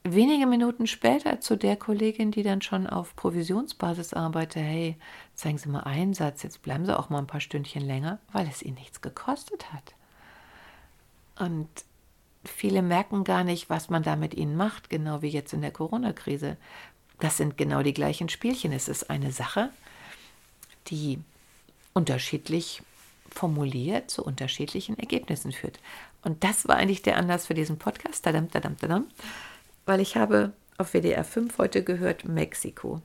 [0.04, 4.96] wenige Minuten später zu der Kollegin, die dann schon auf Provisionsbasis arbeitet, hey,
[5.34, 8.62] zeigen Sie mal Einsatz, jetzt bleiben Sie auch mal ein paar Stündchen länger, weil es
[8.62, 9.94] Ihnen nichts gekostet hat.
[11.36, 11.68] Und
[12.44, 15.72] viele merken gar nicht, was man da mit ihnen macht, genau wie jetzt in der
[15.72, 16.56] Corona-Krise.
[17.18, 18.70] Das sind genau die gleichen Spielchen.
[18.70, 19.70] Es ist eine Sache,
[20.86, 21.18] die
[21.92, 22.82] unterschiedlich
[23.30, 25.80] formuliert zu unterschiedlichen Ergebnissen führt.
[26.28, 28.22] Und das war eigentlich der Anlass für diesen Podcast.
[28.22, 29.06] Tadam, tadam, tadam
[29.86, 33.00] weil ich habe auf WDR 5 heute gehört Mexiko.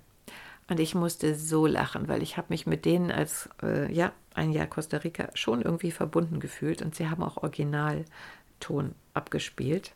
[0.67, 4.51] Und ich musste so lachen, weil ich habe mich mit denen als äh, ja, ein
[4.51, 9.93] Jahr Costa Rica schon irgendwie verbunden gefühlt und sie haben auch Originalton abgespielt.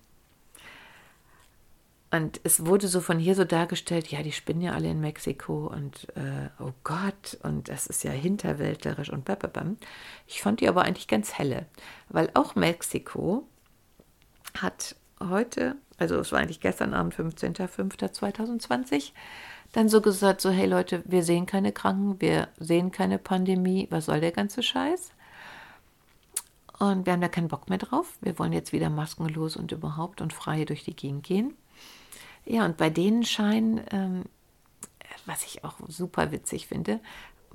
[2.09, 5.67] Und es wurde so von hier so dargestellt, ja, die spinnen ja alle in Mexiko
[5.67, 9.77] und äh, oh Gott, und das ist ja hinterwäldlerisch und bababam.
[10.25, 11.65] Ich fand die aber eigentlich ganz helle,
[12.07, 13.45] weil auch Mexiko
[14.53, 19.11] hat heute also es war eigentlich gestern Abend, 15.05.2020,
[19.73, 24.05] dann so gesagt, so hey Leute, wir sehen keine Kranken, wir sehen keine Pandemie, was
[24.05, 25.11] soll der ganze Scheiß?
[26.79, 28.19] Und wir haben da keinen Bock mehr drauf.
[28.21, 31.55] Wir wollen jetzt wieder maskenlos und überhaupt und frei durch die Gegend gehen.
[32.45, 34.23] Ja, und bei denen scheinen, ähm,
[35.25, 36.99] was ich auch super witzig finde,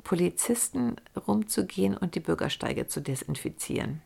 [0.04, 0.96] Polizisten
[1.26, 4.02] rumzugehen und die Bürgersteige zu desinfizieren.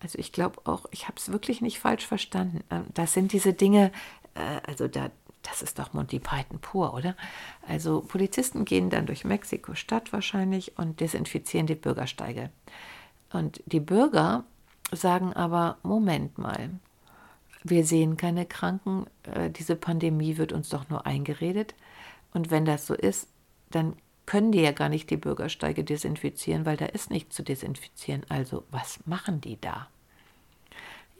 [0.00, 2.64] Also ich glaube auch, ich habe es wirklich nicht falsch verstanden.
[2.70, 3.92] Ähm, das sind diese Dinge,
[4.34, 5.10] äh, also da,
[5.42, 7.16] das ist doch Monty Python pur, oder?
[7.66, 12.50] Also Polizisten gehen dann durch Mexiko-Stadt wahrscheinlich und desinfizieren die Bürgersteige.
[13.32, 14.44] Und die Bürger
[14.90, 16.70] sagen aber, Moment mal,
[17.64, 21.74] wir sehen keine Kranken, äh, diese Pandemie wird uns doch nur eingeredet.
[22.34, 23.28] Und wenn das so ist,
[23.70, 23.96] dann
[24.26, 28.24] können die ja gar nicht die Bürgersteige desinfizieren, weil da ist nichts zu desinfizieren.
[28.28, 29.88] Also was machen die da?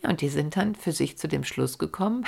[0.03, 2.24] Ja, und die sind dann für sich zu dem Schluss gekommen,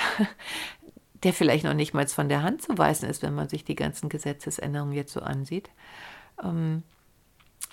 [1.23, 3.75] der vielleicht noch nicht mal von der Hand zu weisen ist, wenn man sich die
[3.75, 5.69] ganzen Gesetzesänderungen jetzt so ansieht,
[6.43, 6.83] ähm,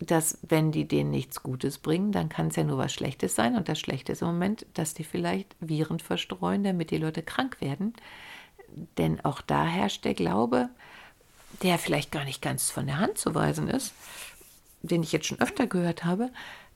[0.07, 3.57] dass wenn die denen nichts Gutes bringen, dann kann es ja nur was Schlechtes sein.
[3.57, 7.61] Und das Schlechte ist im Moment, dass die vielleicht Viren verstreuen, damit die Leute krank
[7.61, 7.95] werden.
[8.99, 10.71] Denn auch da herrscht der Glaube,
[11.63, 13.93] der vielleicht gar nicht ganz von der Hand zu weisen ist,
[14.83, 16.31] den ich jetzt schon öfter gehört habe,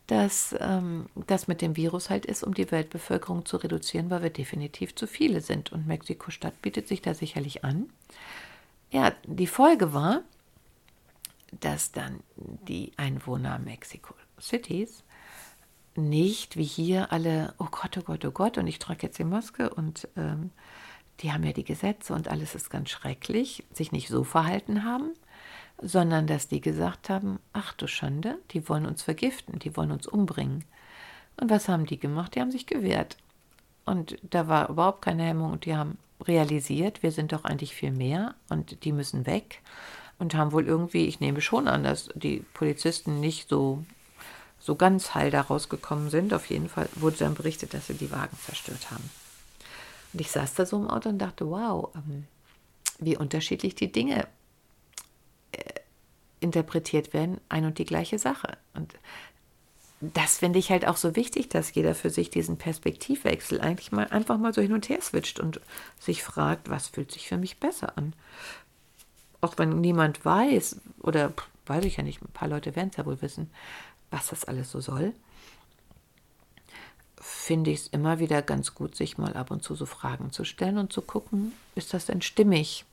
[0.07, 4.31] dass ähm, das mit dem Virus halt ist, um die Weltbevölkerung zu reduzieren, weil wir
[4.31, 5.72] definitiv zu viele sind.
[5.72, 7.91] Und Mexiko-Stadt bietet sich da sicherlich an.
[8.93, 10.22] Ja, die Folge war,
[11.61, 15.05] dass dann die Einwohner Mexico Cities
[15.97, 19.25] nicht wie hier alle, oh Gott, oh Gott, oh Gott, und ich trage jetzt die
[19.25, 20.51] Maske und ähm,
[21.21, 25.15] die haben ja die Gesetze und alles ist ganz schrecklich, sich nicht so verhalten haben,
[25.81, 30.07] sondern dass die gesagt haben, ach du Schande, die wollen uns vergiften, die wollen uns
[30.07, 30.65] umbringen.
[31.41, 32.35] Und was haben die gemacht?
[32.35, 33.17] Die haben sich gewehrt.
[33.85, 37.93] Und da war überhaupt keine Hemmung und die haben realisiert, wir sind doch eigentlich viel
[37.93, 39.63] mehr und die müssen weg
[40.19, 43.85] und haben wohl irgendwie, ich nehme schon an, dass die Polizisten nicht so,
[44.59, 46.33] so ganz heil da rausgekommen sind.
[46.33, 49.09] Auf jeden Fall wurde dann berichtet, dass sie die Wagen zerstört haben.
[50.12, 52.27] Und ich saß da so im Auto und dachte, wow, ähm,
[52.99, 54.27] wie unterschiedlich die Dinge
[55.53, 55.81] äh,
[56.41, 58.57] interpretiert werden, ein und die gleiche Sache.
[58.75, 58.95] Und
[60.01, 64.07] das finde ich halt auch so wichtig, dass jeder für sich diesen Perspektivwechsel eigentlich mal
[64.09, 65.61] einfach mal so hin und her switcht und
[65.99, 68.12] sich fragt, was fühlt sich für mich besser an.
[69.41, 71.32] Auch wenn niemand weiß, oder
[71.66, 73.51] weiß ich ja nicht, ein paar Leute werden es ja wohl wissen,
[74.11, 75.12] was das alles so soll,
[77.20, 80.45] finde ich es immer wieder ganz gut, sich mal ab und zu so Fragen zu
[80.45, 82.84] stellen und zu gucken, ist das denn stimmig?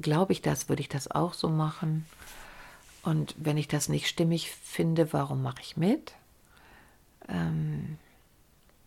[0.00, 0.68] Glaube ich das?
[0.68, 2.06] Würde ich das auch so machen?
[3.02, 6.14] Und wenn ich das nicht stimmig finde, warum mache ich mit?
[7.28, 7.98] ähm,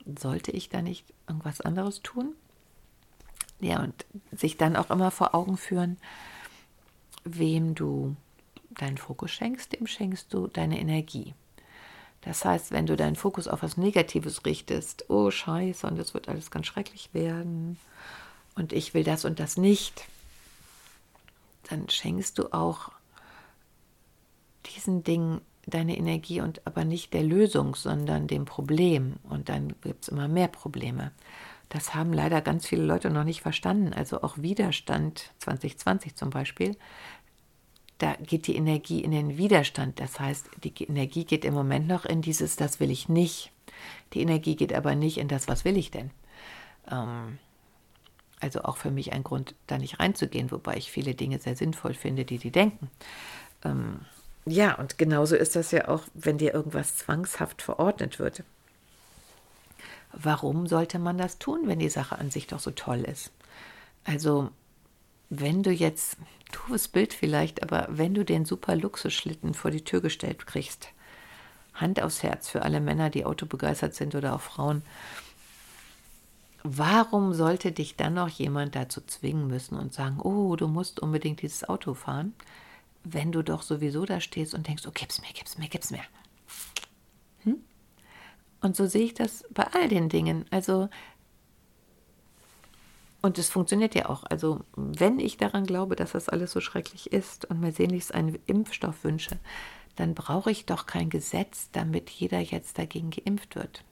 [0.06, 2.36] sollte ich da nicht irgendwas anderes tun?
[3.60, 5.98] Ja, und sich dann auch immer vor Augen führen,
[7.26, 8.16] wem du
[8.70, 11.34] deinen Fokus schenkst, dem schenkst du deine Energie.
[12.22, 16.28] Das heißt, wenn du deinen Fokus auf was Negatives richtest, oh Scheiße, und es wird
[16.30, 17.78] alles ganz schrecklich werden,
[18.56, 20.06] und ich will das und das nicht,
[21.70, 22.92] dann schenkst du auch
[24.66, 29.16] diesen Dingen deine Energie und aber nicht der Lösung, sondern dem Problem.
[29.24, 31.12] Und dann gibt es immer mehr Probleme.
[31.70, 33.94] Das haben leider ganz viele Leute noch nicht verstanden.
[33.94, 36.76] Also auch Widerstand 2020 zum Beispiel,
[37.98, 40.00] da geht die Energie in den Widerstand.
[40.00, 43.52] Das heißt, die Energie geht im Moment noch in dieses, das will ich nicht.
[44.14, 46.12] Die Energie geht aber nicht in das, was will ich denn.
[46.92, 47.40] Ähm,
[48.40, 51.94] also auch für mich ein Grund, da nicht reinzugehen, wobei ich viele Dinge sehr sinnvoll
[51.94, 52.92] finde, die die denken.
[53.64, 54.02] Ähm,
[54.46, 58.44] ja, und genauso ist das ja auch, wenn dir irgendwas zwangshaft verordnet wird.
[60.16, 63.32] Warum sollte man das tun, wenn die Sache an sich doch so toll ist?
[64.04, 64.50] Also,
[65.30, 66.18] wenn du jetzt,
[66.52, 70.90] doofes Bild vielleicht, aber wenn du den super Luxusschlitten vor die Tür gestellt kriegst,
[71.74, 74.82] Hand aufs Herz für alle Männer, die autobegeistert sind oder auch Frauen,
[76.64, 81.42] warum sollte dich dann noch jemand dazu zwingen müssen und sagen, oh, du musst unbedingt
[81.42, 82.34] dieses Auto fahren?
[83.06, 86.02] wenn du doch sowieso da stehst und denkst, oh, gib's mir, gib's mir, gib's mir.
[88.66, 90.46] Und so sehe ich das bei all den Dingen.
[90.50, 90.90] Also,
[93.22, 94.24] und es funktioniert ja auch.
[94.24, 98.40] Also, wenn ich daran glaube, dass das alles so schrecklich ist und mir sehnlichst einen
[98.48, 99.38] Impfstoff wünsche,
[99.98, 103.84] dann brauche ich doch kein Gesetz, damit jeder jetzt dagegen geimpft wird.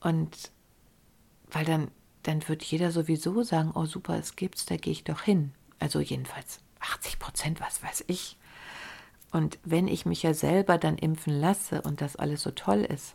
[0.00, 0.50] Und
[1.48, 1.92] weil dann,
[2.24, 5.52] dann wird jeder sowieso sagen, oh super, es gibt's, da gehe ich doch hin.
[5.78, 8.36] Also jedenfalls 80 Prozent, was weiß ich.
[9.30, 13.14] Und wenn ich mich ja selber dann impfen lasse und das alles so toll ist,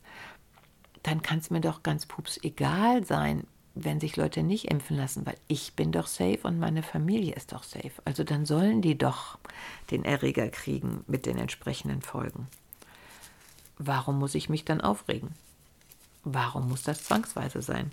[1.04, 3.46] dann kann es mir doch ganz pups egal sein,
[3.76, 7.52] wenn sich Leute nicht impfen lassen, weil ich bin doch safe und meine Familie ist
[7.52, 7.92] doch safe.
[8.06, 9.38] Also dann sollen die doch
[9.92, 12.48] den Erreger kriegen mit den entsprechenden Folgen.
[13.78, 15.30] Warum muss ich mich dann aufregen?
[16.24, 17.92] Warum muss das zwangsweise sein?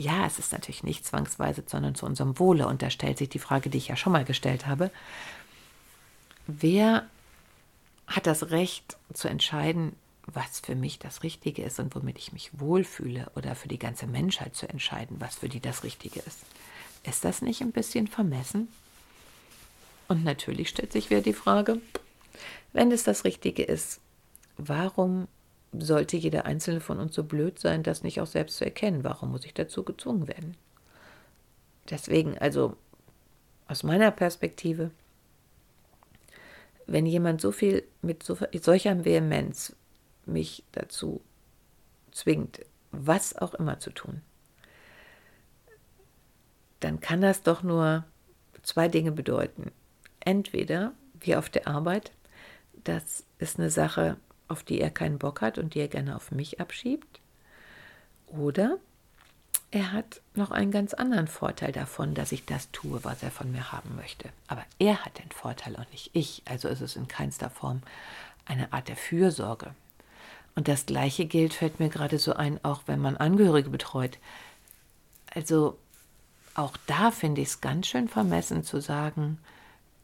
[0.00, 2.66] ja, es ist natürlich nicht zwangsweise, sondern zu unserem Wohle.
[2.66, 4.90] Und da stellt sich die Frage, die ich ja schon mal gestellt habe.
[6.46, 7.06] Wer
[8.06, 9.94] hat das Recht zu entscheiden,
[10.26, 14.06] was für mich das Richtige ist und womit ich mich wohlfühle oder für die ganze
[14.06, 16.40] Menschheit zu entscheiden, was für die das Richtige ist?
[17.04, 18.68] Ist das nicht ein bisschen vermessen?
[20.08, 21.80] Und natürlich stellt sich wieder die Frage,
[22.72, 24.00] wenn es das Richtige ist,
[24.56, 25.28] warum
[25.72, 29.04] sollte jeder einzelne von uns so blöd sein, das nicht auch selbst zu erkennen.
[29.04, 30.56] Warum muss ich dazu gezwungen werden?
[31.88, 32.76] Deswegen, also
[33.68, 34.90] aus meiner Perspektive,
[36.86, 39.76] wenn jemand so viel mit so, solcher Vehemenz
[40.32, 41.20] mich dazu
[42.12, 42.60] zwingt,
[42.90, 44.22] was auch immer zu tun,
[46.80, 48.04] dann kann das doch nur
[48.62, 49.70] zwei Dinge bedeuten.
[50.20, 52.12] Entweder, wie auf der Arbeit,
[52.84, 54.16] das ist eine Sache,
[54.48, 57.20] auf die er keinen Bock hat und die er gerne auf mich abschiebt.
[58.26, 58.78] Oder
[59.70, 63.52] er hat noch einen ganz anderen Vorteil davon, dass ich das tue, was er von
[63.52, 64.30] mir haben möchte.
[64.48, 66.42] Aber er hat den Vorteil und nicht ich.
[66.46, 67.82] Also ist es in keinster Form
[68.46, 69.74] eine Art der Fürsorge.
[70.54, 74.18] Und das Gleiche gilt, fällt mir gerade so ein, auch wenn man Angehörige betreut.
[75.32, 75.78] Also
[76.54, 79.38] auch da finde ich es ganz schön vermessen zu sagen,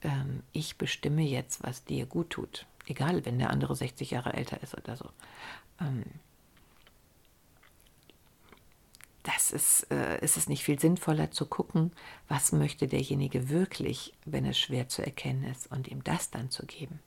[0.02, 4.62] ähm, ich bestimme jetzt, was dir gut tut egal, wenn der andere 60 Jahre älter
[4.62, 5.10] ist oder so.
[5.80, 6.04] Ähm,
[9.22, 11.92] das ist äh, ist es nicht viel sinnvoller zu gucken,
[12.28, 16.64] was möchte derjenige wirklich, wenn es schwer zu erkennen ist, und ihm das dann zu
[16.64, 17.00] geben,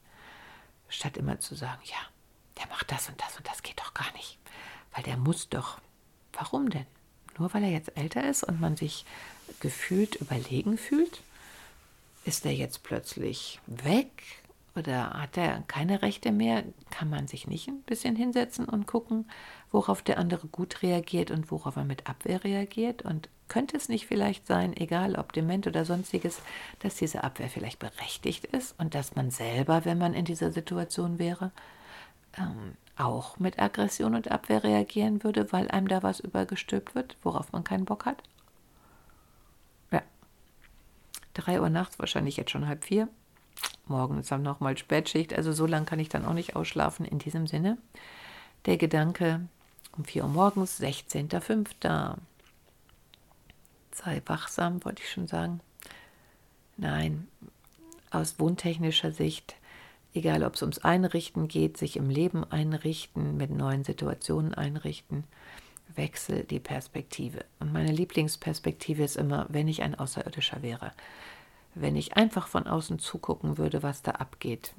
[0.90, 1.98] statt immer zu sagen, ja,
[2.60, 4.38] der macht das und das und das geht doch gar nicht,
[4.94, 5.80] weil der muss doch.
[6.34, 6.86] Warum denn?
[7.38, 9.06] Nur weil er jetzt älter ist und man sich
[9.60, 11.22] gefühlt überlegen fühlt?
[12.26, 14.12] Ist er jetzt plötzlich weg
[14.76, 16.64] oder hat er keine Rechte mehr?
[16.92, 19.30] Kann man sich nicht ein bisschen hinsetzen und gucken,
[19.72, 23.02] worauf der andere gut reagiert und worauf er mit Abwehr reagiert?
[23.02, 26.40] Und könnte es nicht vielleicht sein, egal ob dement oder sonstiges,
[26.80, 31.20] dass diese Abwehr vielleicht berechtigt ist und dass man selber, wenn man in dieser Situation
[31.20, 31.52] wäre,
[32.40, 37.52] ähm, auch mit Aggression und Abwehr reagieren würde, weil einem da was übergestülpt wird, worauf
[37.52, 38.22] man keinen Bock hat?
[39.92, 40.02] Ja.
[41.34, 43.08] Drei Uhr nachts, wahrscheinlich jetzt schon halb vier.
[43.86, 47.06] Morgen ist dann nochmal Spätschicht, also so lange kann ich dann auch nicht ausschlafen.
[47.06, 47.78] In diesem Sinne,
[48.66, 49.48] der Gedanke
[49.98, 52.16] um 4 Uhr morgens, 16.05.
[53.92, 55.60] Sei wachsam, wollte ich schon sagen.
[56.78, 57.28] Nein,
[58.12, 59.56] aus wohntechnischer Sicht,
[60.14, 65.24] egal ob es ums Einrichten geht, sich im Leben einrichten, mit neuen Situationen einrichten,
[65.96, 67.46] wechsel die Perspektive.
[67.60, 70.92] Und meine Lieblingsperspektive ist immer, wenn ich ein Außerirdischer wäre.
[71.76, 74.74] Wenn ich einfach von außen zugucken würde, was da abgeht,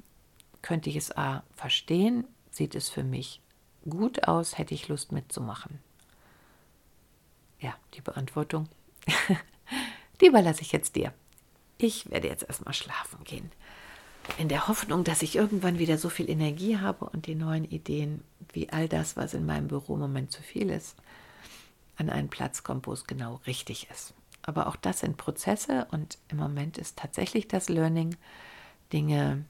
[0.62, 3.40] könnte ich es A verstehen, sieht es für mich
[3.88, 5.78] gut aus, hätte ich Lust mitzumachen.
[7.60, 8.68] Ja, die Beantwortung,
[10.20, 11.12] die überlasse ich jetzt dir.
[11.78, 13.50] Ich werde jetzt erstmal schlafen gehen.
[14.38, 18.22] In der Hoffnung, dass ich irgendwann wieder so viel Energie habe und die neuen Ideen,
[18.52, 20.96] wie all das, was in meinem Büro im Moment zu viel ist,
[21.96, 24.14] an einen Platz kommt, wo es genau richtig ist.
[24.42, 28.16] Aber auch das sind Prozesse und im Moment ist tatsächlich das Learning,
[28.92, 29.44] Dinge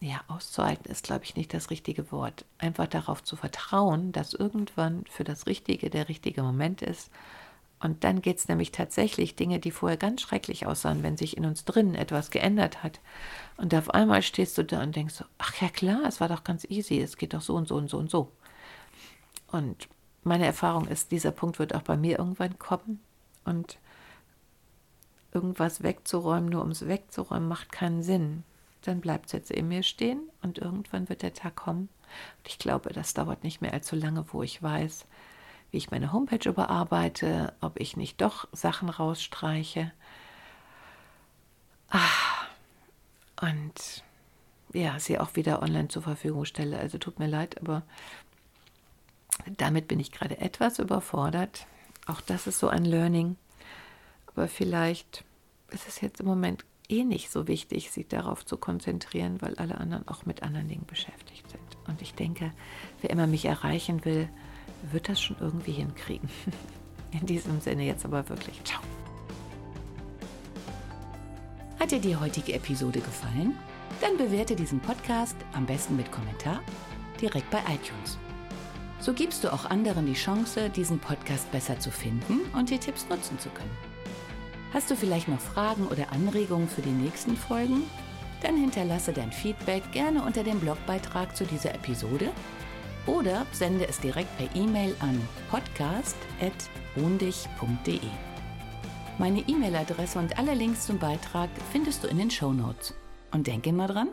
[0.00, 2.44] ja, auszuhalten ist, glaube ich, nicht das richtige Wort.
[2.58, 7.10] Einfach darauf zu vertrauen, dass irgendwann für das Richtige der richtige Moment ist.
[7.78, 11.44] Und dann geht es nämlich tatsächlich Dinge, die vorher ganz schrecklich aussahen, wenn sich in
[11.44, 13.00] uns drinnen etwas geändert hat.
[13.58, 16.42] Und auf einmal stehst du da und denkst so, ach ja klar, es war doch
[16.42, 18.32] ganz easy, es geht doch so und so und so und so.
[19.48, 19.88] Und
[20.24, 23.00] meine Erfahrung ist, dieser Punkt wird auch bei mir irgendwann kommen.
[23.44, 23.78] Und
[25.32, 28.42] irgendwas wegzuräumen, nur um es wegzuräumen, macht keinen Sinn.
[28.82, 31.88] Dann bleibt es jetzt in mir stehen und irgendwann wird der Tag kommen.
[32.38, 35.04] Und ich glaube, das dauert nicht mehr allzu lange, wo ich weiß,
[35.70, 39.92] wie ich meine Homepage überarbeite, ob ich nicht doch Sachen rausstreiche.
[41.90, 42.00] Ah,
[43.40, 44.04] und
[44.72, 46.78] ja, sie auch wieder online zur Verfügung stelle.
[46.78, 47.82] Also tut mir leid, aber
[49.56, 51.66] damit bin ich gerade etwas überfordert.
[52.06, 53.36] Auch das ist so ein Learning.
[54.26, 55.24] Aber vielleicht
[55.70, 59.78] ist es jetzt im Moment eh nicht so wichtig, sich darauf zu konzentrieren, weil alle
[59.78, 61.62] anderen auch mit anderen Dingen beschäftigt sind.
[61.88, 62.52] Und ich denke,
[63.00, 64.28] wer immer mich erreichen will,
[64.90, 66.28] wird das schon irgendwie hinkriegen.
[67.12, 68.62] In diesem Sinne jetzt aber wirklich.
[68.64, 68.80] Ciao.
[71.78, 73.56] Hat dir die heutige Episode gefallen?
[74.00, 76.60] Dann bewerte diesen Podcast am besten mit Kommentar
[77.20, 78.18] direkt bei iTunes.
[78.98, 83.06] So gibst du auch anderen die Chance, diesen Podcast besser zu finden und die Tipps
[83.08, 83.76] nutzen zu können.
[84.72, 87.84] Hast du vielleicht noch Fragen oder Anregungen für die nächsten Folgen?
[88.42, 92.30] Dann hinterlasse dein Feedback gerne unter dem Blogbeitrag zu dieser Episode
[93.06, 95.18] oder sende es direkt per E-Mail an
[95.50, 98.00] podcast.wohndich.de.
[99.18, 102.92] Meine E-Mail-Adresse und alle Links zum Beitrag findest du in den Show Notes.
[103.32, 104.10] Und denke immer dran,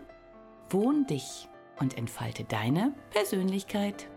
[0.70, 4.08] wohn dich und entfalte deine Persönlichkeit.